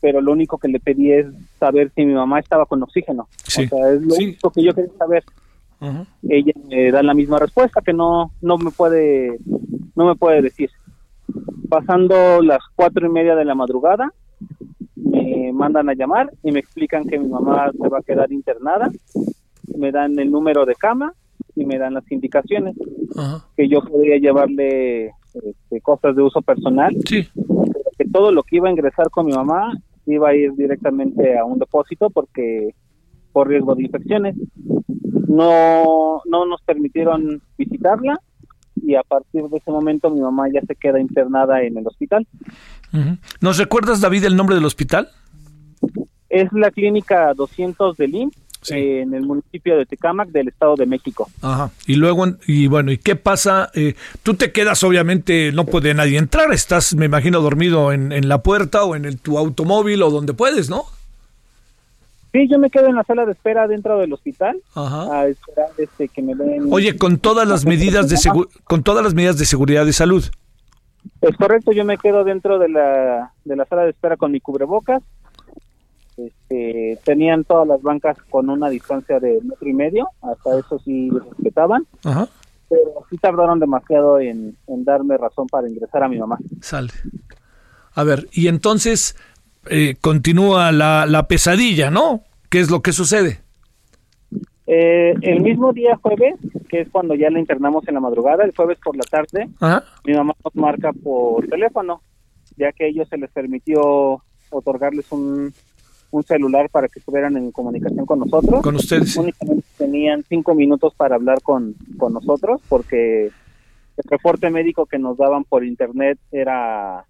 [0.00, 1.26] pero lo único que le pedí es
[1.60, 3.28] saber si mi mamá estaba con oxígeno.
[3.46, 5.22] O sea, es lo único que yo quería saber.
[6.28, 9.38] Ella me da la misma respuesta que no no me puede
[9.94, 10.70] no me puede decir.
[11.68, 14.12] Pasando las cuatro y media de la madrugada,
[14.96, 18.90] me mandan a llamar y me explican que mi mamá se va a quedar internada.
[19.76, 21.14] Me dan el número de cama
[21.56, 22.76] y me dan las indicaciones
[23.56, 27.26] que yo podría llevarle este, cosas de uso personal, sí.
[27.98, 29.72] que todo lo que iba a ingresar con mi mamá
[30.06, 32.74] iba a ir directamente a un depósito porque
[33.32, 34.36] por riesgo de infecciones.
[35.28, 38.18] No, no nos permitieron visitarla
[38.76, 42.26] y a partir de ese momento mi mamá ya se queda internada en el hospital.
[43.40, 45.08] ¿Nos recuerdas, David, el nombre del hospital?
[46.28, 51.28] Es la clínica 200 del IMSS en el municipio de Tecámac del Estado de México.
[51.42, 51.70] Ajá.
[51.86, 53.70] Y luego, y bueno, ¿y qué pasa?
[53.74, 58.28] Eh, tú te quedas, obviamente, no puede nadie entrar, estás, me imagino, dormido en, en
[58.28, 60.84] la puerta o en el, tu automóvil o donde puedes, ¿no?
[62.32, 65.20] Sí, yo me quedo en la sala de espera dentro del hospital Ajá.
[65.20, 66.68] a esperar este, que me den...
[66.70, 68.16] Oye, con todas las medidas de
[68.64, 70.22] con todas las medidas de seguridad de salud.
[71.22, 74.40] Es correcto, yo me quedo dentro de la, de la sala de espera con mi
[74.40, 75.02] cubrebocas,
[76.16, 81.10] este, tenían todas las bancas con una distancia de metro y medio, hasta eso sí
[81.10, 86.38] respetaban, pero sí tardaron demasiado en, darme razón para ingresar a mi mamá.
[86.60, 86.90] Sale.
[87.94, 89.16] A ver, y entonces
[89.68, 92.22] eh, continúa la, la, pesadilla, ¿no?
[92.48, 93.40] ¿Qué es lo que sucede?
[94.66, 96.34] Eh, el mismo día jueves,
[96.68, 99.48] que es cuando ya la internamos en la madrugada, el jueves por la tarde,
[100.04, 102.02] mi mamá nos marca por teléfono,
[102.56, 105.52] ya que a ellos se les permitió otorgarles un,
[106.16, 108.62] un celular para que estuvieran en comunicación con nosotros.
[108.62, 109.16] Con ustedes.
[109.16, 115.16] Únicamente tenían cinco minutos para hablar con, con nosotros porque el reporte médico que nos
[115.16, 117.04] daban por internet era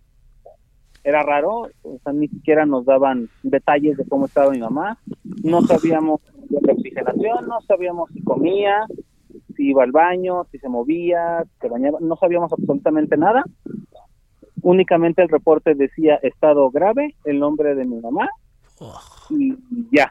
[1.04, 4.98] era raro, o sea, ni siquiera nos daban detalles de cómo estaba mi mamá,
[5.44, 8.84] no sabíamos la oxigenación, no sabíamos si comía,
[9.54, 13.44] si iba al baño, si se movía, si se bañaba, no sabíamos absolutamente nada.
[14.62, 18.28] Únicamente el reporte decía estado grave, el nombre de mi mamá
[19.30, 19.56] y
[19.90, 20.10] ya.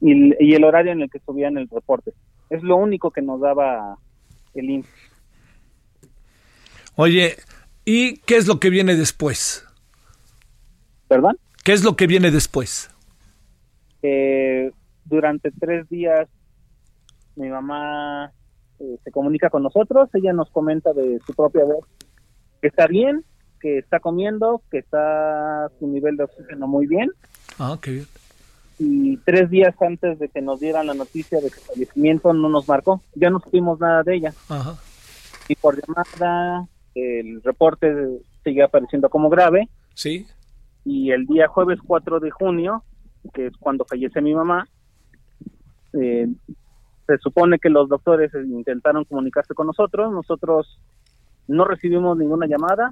[0.00, 2.12] Y, el horario en el que subían el reporte.
[2.50, 3.96] Es lo único que nos daba
[4.54, 4.88] el INSS.
[6.96, 7.36] Oye,
[7.84, 9.66] ¿y qué es lo que viene después?
[11.08, 11.38] ¿Perdón?
[11.64, 12.90] ¿Qué es lo que viene después?
[14.02, 14.72] Eh,
[15.04, 16.28] durante tres días
[17.36, 18.32] mi mamá
[18.78, 21.86] eh, se comunica con nosotros, ella nos comenta de su propia voz
[22.60, 23.24] que está bien,
[23.60, 27.10] que está comiendo, que está su nivel de oxígeno muy bien,
[27.58, 28.06] Ah, qué bien.
[28.78, 32.48] Y tres días antes de que nos dieran la noticia de que el fallecimiento no
[32.48, 34.34] nos marcó, ya no supimos nada de ella.
[34.48, 34.76] Ajá.
[35.48, 37.94] Y por llamada, el reporte
[38.42, 39.68] sigue apareciendo como grave.
[39.94, 40.26] Sí.
[40.84, 42.82] Y el día jueves 4 de junio,
[43.32, 44.66] que es cuando fallece mi mamá,
[45.92, 46.26] eh,
[47.06, 50.80] se supone que los doctores intentaron comunicarse con nosotros, nosotros
[51.46, 52.90] no recibimos ninguna llamada,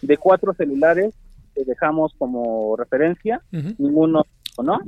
[0.00, 1.14] de cuatro celulares
[1.54, 3.40] dejamos como referencia,
[3.78, 4.24] ninguno
[4.62, 4.80] no.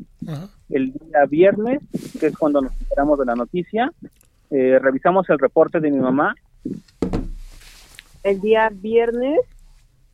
[0.68, 1.80] El día viernes,
[2.18, 3.92] que es cuando nos enteramos de la noticia,
[4.50, 6.34] eh, revisamos el reporte de mi mamá.
[8.22, 9.40] El día viernes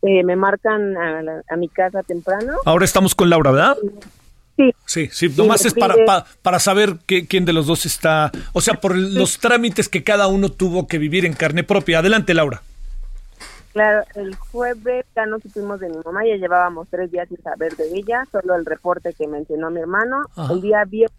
[0.02, 2.54] eh, me marcan a, mi casa temprano.
[2.64, 3.76] Ahora estamos con Laura, ¿verdad?
[4.56, 4.70] Sí.
[4.84, 5.94] Sí, sí, nomás es para,
[6.42, 10.50] para, saber quién de los dos está, o sea, por los trámites que cada uno
[10.50, 12.00] tuvo que vivir en carne propia.
[12.00, 12.60] Adelante, Laura.
[13.72, 17.76] Claro, el jueves ya no supimos de mi mamá, ya llevábamos tres días sin saber
[17.76, 20.22] de ella, solo el reporte que mencionó mi hermano.
[20.50, 21.16] El día viernes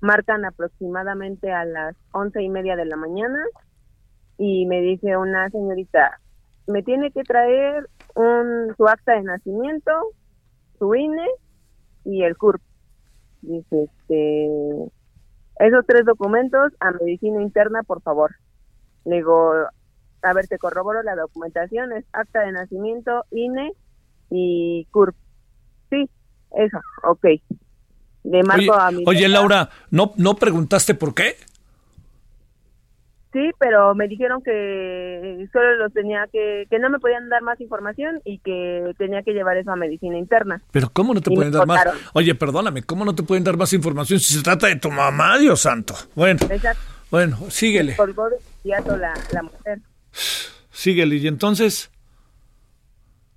[0.00, 3.38] marcan aproximadamente a las once y media de la mañana
[4.38, 6.20] y me dice una señorita,
[6.66, 9.90] me tiene que traer un, su acta de nacimiento,
[10.78, 11.26] su INE
[12.04, 12.62] y el CURP.
[13.42, 14.48] Dice, este,
[15.58, 18.34] esos tres documentos a medicina interna, por favor.
[19.04, 19.52] Le digo,
[20.24, 23.72] a ver, te corroboro la documentación, es acta de nacimiento, INE
[24.30, 25.14] y CURP.
[25.90, 26.08] Sí,
[26.56, 27.26] eso, ok.
[28.24, 29.04] Le marco oye, a mi...
[29.06, 31.36] Oye, Laura, ¿no, ¿no preguntaste por qué?
[33.34, 37.60] Sí, pero me dijeron que solo los tenía que, que no me podían dar más
[37.60, 40.62] información y que tenía que llevar eso a medicina interna.
[40.70, 41.84] Pero ¿cómo no te pueden dar más?
[42.12, 45.36] Oye, perdóname, ¿cómo no te pueden dar más información si se trata de tu mamá,
[45.36, 45.94] Dios santo?
[46.14, 46.80] Bueno, Exacto.
[47.10, 47.96] bueno, síguele.
[47.96, 49.80] Colgó de la, la mujer.
[50.70, 51.90] Síguele, y entonces.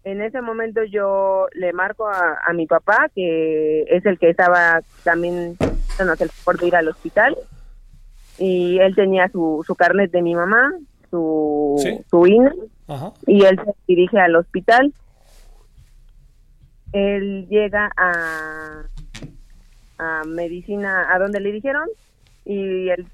[0.03, 5.57] En ese momento yo le marco a, mi papá, que es el que estaba también
[5.99, 7.35] el por ir al hospital,
[8.37, 10.73] y él tenía su, su carnet de mi mamá,
[11.09, 11.75] su,
[12.09, 12.51] su INE,
[13.25, 14.93] y él se dirige al hospital.
[16.93, 18.83] Él llega a,
[19.97, 21.87] a medicina, a donde le dijeron,
[22.45, 23.07] y el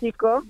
[0.00, 0.42] chico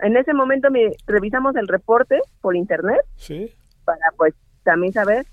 [0.00, 3.52] en ese momento me, revisamos el reporte por internet sí.
[3.84, 5.26] para pues también saber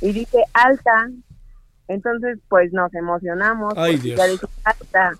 [0.00, 1.08] y dice alta.
[1.88, 3.74] Entonces pues nos emocionamos.
[3.76, 4.18] Ay, Dios.
[4.18, 5.12] Ya dice alta.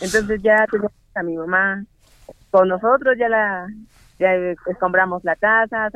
[0.00, 1.84] Entonces ya tenemos a mi mamá
[2.50, 3.68] con nosotros, ya la
[4.18, 4.34] ya
[4.66, 5.88] escombramos la casa,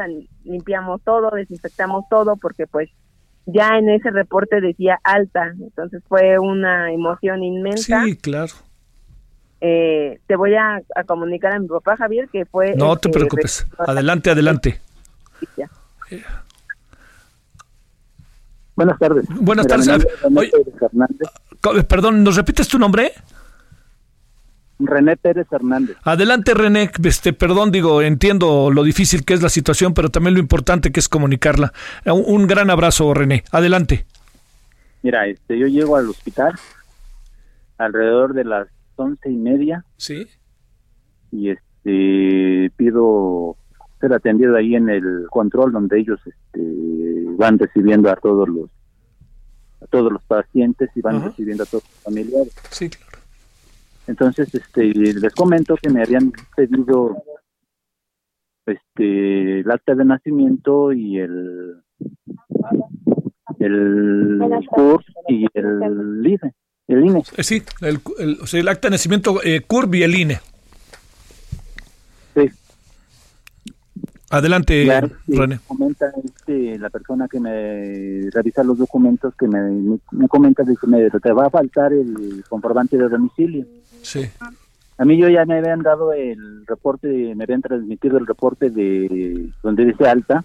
[0.44, 2.88] limpiamos todo, desinfectamos todo porque pues
[3.44, 8.02] ya en ese reporte decía alta, entonces fue una emoción inmensa.
[8.04, 8.54] Sí, claro.
[9.60, 12.74] Eh, te voy a, comunicar a mi papá Javier que fue...
[12.76, 14.80] No te preocupes, adelante, adelante.
[18.76, 19.26] Buenas tardes.
[19.40, 20.06] Buenas tardes.
[21.88, 23.12] perdón, ¿nos repites tu nombre?
[24.78, 25.96] René Pérez Hernández.
[26.02, 26.90] Adelante, René.
[27.04, 31.00] Este, perdón, digo, entiendo lo difícil que es la situación, pero también lo importante que
[31.00, 31.72] es comunicarla.
[32.06, 33.44] Un, gran abrazo, René.
[33.52, 34.04] Adelante.
[35.02, 36.54] Mira, este, yo llego al hospital
[37.78, 39.84] alrededor de las once y media.
[39.96, 40.26] Sí.
[41.30, 43.56] Y este, pido
[44.00, 48.70] ser atendido ahí en el control donde ellos este, van recibiendo a todos los
[49.80, 52.54] a todos los pacientes y van recibiendo a todos los familiares.
[52.70, 53.18] Sí, claro.
[54.06, 57.16] Entonces, este, les comento que me habían pedido
[58.66, 61.82] este el acta de nacimiento y el
[63.58, 66.54] el CURP y el INE.
[66.86, 67.22] El INE.
[67.36, 70.40] Eh, sí, el, el, o sea, el acta de nacimiento eh, CURP y el INE.
[72.34, 72.50] Sí.
[74.30, 75.60] Adelante, René.
[75.66, 81.08] Comenta este, la persona que me revisa los documentos que me, me comenta que me,
[81.08, 83.64] te va a faltar el comprobante de domicilio.
[84.02, 84.28] Sí.
[84.98, 89.48] A mí yo ya me habían dado el reporte, me habían transmitido el reporte de
[89.62, 90.44] donde dice alta,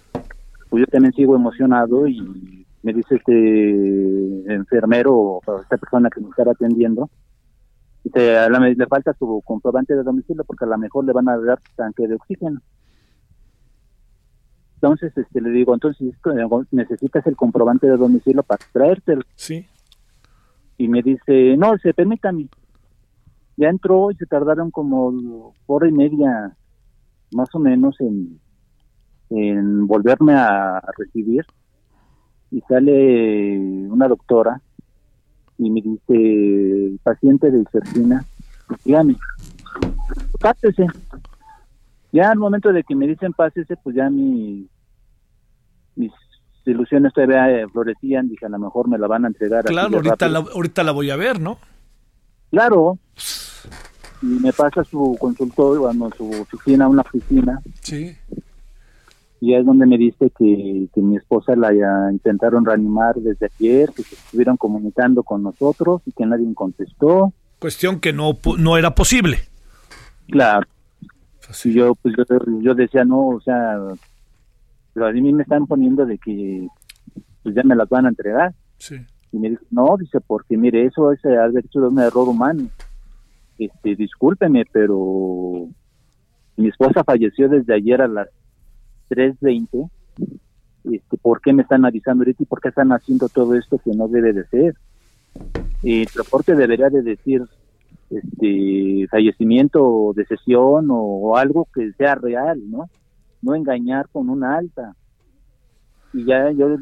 [0.68, 6.30] pues yo también sigo emocionado y me dice este enfermero o esta persona que me
[6.30, 7.10] está atendiendo,
[8.04, 11.28] dice, a la, le falta su comprobante de domicilio porque a lo mejor le van
[11.28, 12.60] a dar tanque de oxígeno.
[14.76, 16.14] Entonces este le digo, entonces
[16.70, 19.22] necesitas el comprobante de domicilio para traértelo.
[19.34, 19.66] Sí.
[20.78, 22.48] Y me dice, no, se permítame
[23.60, 26.56] ya entró y se tardaron como hora y media
[27.32, 28.40] más o menos en,
[29.28, 31.44] en volverme a recibir
[32.50, 34.60] y sale una doctora
[35.58, 38.24] y me dice paciente de Isercina
[38.84, 39.16] dígame
[40.40, 40.86] pásese
[42.12, 44.68] ya al momento de que me dicen pásese pues ya mi
[45.96, 46.12] mis
[46.66, 48.28] ilusiones todavía florecían.
[48.28, 51.10] Dije a lo mejor me la van a entregar claro ahorita la, ahorita la voy
[51.10, 51.58] a ver no
[52.50, 52.98] claro.
[54.22, 57.58] Y me pasa su consultorio, bueno, su oficina, una oficina.
[57.80, 58.14] Sí.
[59.40, 61.72] Y es donde me dice que, que mi esposa la
[62.12, 67.32] intentaron reanimar desde ayer, que se estuvieron comunicando con nosotros y que nadie contestó.
[67.58, 69.38] Cuestión que no, no era posible.
[70.28, 70.66] Claro.
[71.64, 72.14] Y yo, pues
[72.62, 73.76] yo, decía, no, o sea,
[74.92, 76.68] pero a mí me están poniendo de que
[77.42, 78.54] pues ya me las van a entregar.
[78.78, 78.96] Sí.
[79.32, 82.68] Y me dice, no, dice, porque mire, eso es haber hecho un error humano
[83.60, 85.68] este, discúlpeme, pero
[86.56, 88.28] mi esposa falleció desde ayer a las
[89.10, 89.90] 3.20.
[90.84, 93.92] Este, ¿Por qué me están avisando ahorita y por qué están haciendo todo esto que
[93.92, 94.74] no debe de ser?
[95.82, 97.42] el reporte debería de decir
[98.10, 102.90] este fallecimiento o decesión o, algo que sea real, ¿no?
[103.40, 104.94] No engañar con una alta
[106.12, 106.76] y ya yo le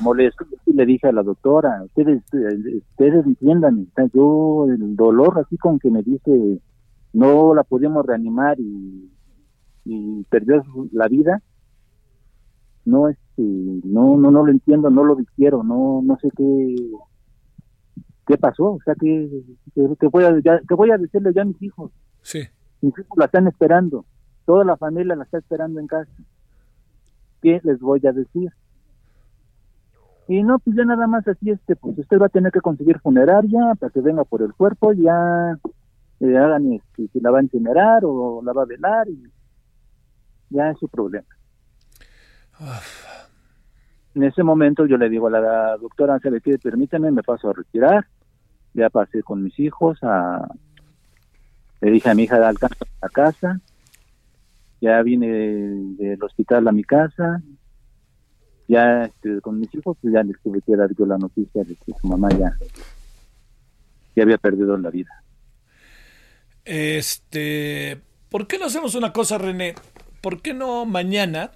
[0.00, 2.22] molesto y le dije a la doctora, ustedes,
[2.90, 6.60] ustedes entiendan, yo el dolor así con que me dice
[7.14, 9.10] no la pudimos reanimar y,
[9.84, 10.62] y perdió
[10.92, 11.42] la vida,
[12.84, 16.76] no este, no, no, no lo entiendo, no lo quiero, no, no sé qué,
[18.26, 19.30] qué pasó, o sea que,
[19.74, 21.90] que, voy a, que voy a decirle ya a mis hijos.
[22.22, 22.40] Sí.
[22.80, 24.04] Mis hijos la están esperando,
[24.44, 26.12] toda la familia la está esperando en casa.
[27.44, 28.50] ¿qué les voy a decir?
[30.26, 32.98] Y no, pues ya nada más así, este, pues usted va a tener que conseguir
[33.00, 35.58] funeraria para que venga por el cuerpo, ya
[36.20, 39.22] le hagan este, si la va a incinerar o la va a velar y
[40.50, 41.26] ya es su problema.
[44.14, 47.50] En ese momento yo le digo a la doctora, se le pide, permíteme, me paso
[47.50, 48.06] a retirar,
[48.72, 50.46] ya pasé con mis hijos, a,
[51.80, 53.60] le dije a mi hija de alcance a casa,
[54.80, 55.26] ya vine
[55.98, 57.42] del hospital a mi casa,
[58.68, 61.74] ya este, con mis hijos, pues ya les tuve que dar yo la noticia de
[61.74, 62.56] que su mamá ya,
[64.14, 65.10] ya había perdido la vida.
[66.64, 69.74] Este, ¿por qué no hacemos una cosa, René?
[70.24, 71.50] ¿Por qué no mañana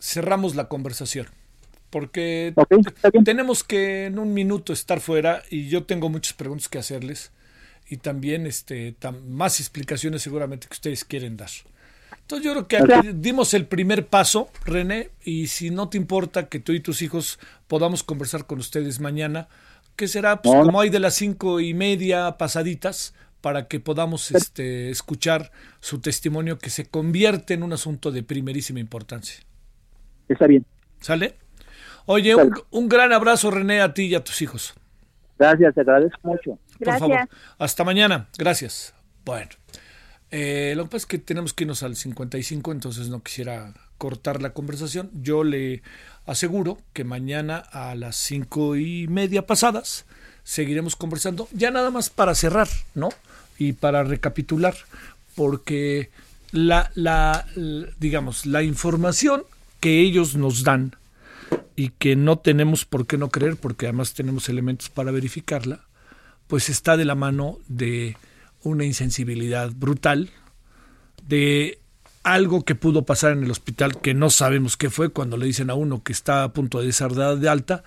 [0.00, 1.26] cerramos la conversación?
[1.90, 2.54] Porque
[3.22, 7.32] tenemos que en un minuto estar fuera y yo tengo muchas preguntas que hacerles
[7.86, 8.96] y también este,
[9.26, 11.50] más explicaciones seguramente que ustedes quieren dar.
[12.22, 16.48] Entonces yo creo que aquí dimos el primer paso, René, y si no te importa
[16.48, 19.48] que tú y tus hijos podamos conversar con ustedes mañana,
[19.96, 24.90] que será pues, como hay de las cinco y media pasaditas, para que podamos este,
[24.90, 29.40] escuchar su testimonio que se convierte en un asunto de primerísima importancia.
[30.28, 30.64] Está bien.
[31.00, 31.34] ¿Sale?
[32.06, 34.74] Oye, un, un, gran abrazo, René, a ti y a tus hijos.
[35.38, 36.58] Gracias, te agradezco mucho.
[36.78, 37.28] Por favor.
[37.58, 38.28] Hasta mañana.
[38.36, 38.94] Gracias.
[39.24, 39.50] Bueno,
[40.30, 44.42] eh, lo que pasa es que tenemos que irnos al 55, entonces no quisiera cortar
[44.42, 45.10] la conversación.
[45.14, 45.82] Yo le
[46.26, 50.06] aseguro que mañana a las cinco y media pasadas
[50.42, 53.10] seguiremos conversando, ya nada más para cerrar, ¿no?
[53.58, 54.74] Y para recapitular,
[55.34, 56.10] porque
[56.52, 57.46] la, la,
[57.98, 59.42] digamos, la información
[59.80, 60.96] que ellos nos dan
[61.76, 65.80] y que no tenemos por qué no creer, porque además tenemos elementos para verificarla,
[66.46, 68.16] pues está de la mano de
[68.62, 70.30] una insensibilidad brutal,
[71.26, 71.78] de
[72.24, 75.70] algo que pudo pasar en el hospital que no sabemos qué fue cuando le dicen
[75.70, 77.84] a uno que está a punto de ser de alta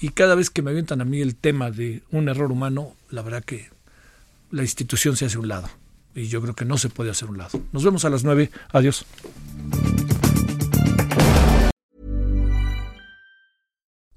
[0.00, 3.22] y cada vez que me avientan a mí el tema de un error humano, la
[3.22, 3.73] verdad que
[4.54, 5.68] la institución se hace a un lado
[6.14, 7.60] y yo creo que no se puede hacer a un lado.
[7.72, 8.50] Nos vemos a las nueve.
[8.72, 9.04] Adiós.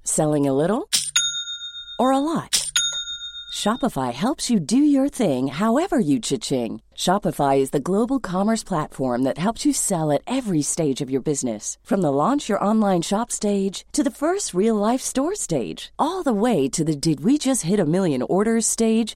[0.03, 0.89] Selling a little
[1.99, 2.63] or a lot.
[3.57, 6.79] Shopify helps you do your thing however you cha-ching.
[6.95, 11.21] Shopify is the global commerce platform that helps you sell at every stage of your
[11.21, 11.79] business.
[11.83, 16.21] From the launch your online shop stage to the first real life store stage, all
[16.21, 19.15] the way to the did we just hit a million orders stage.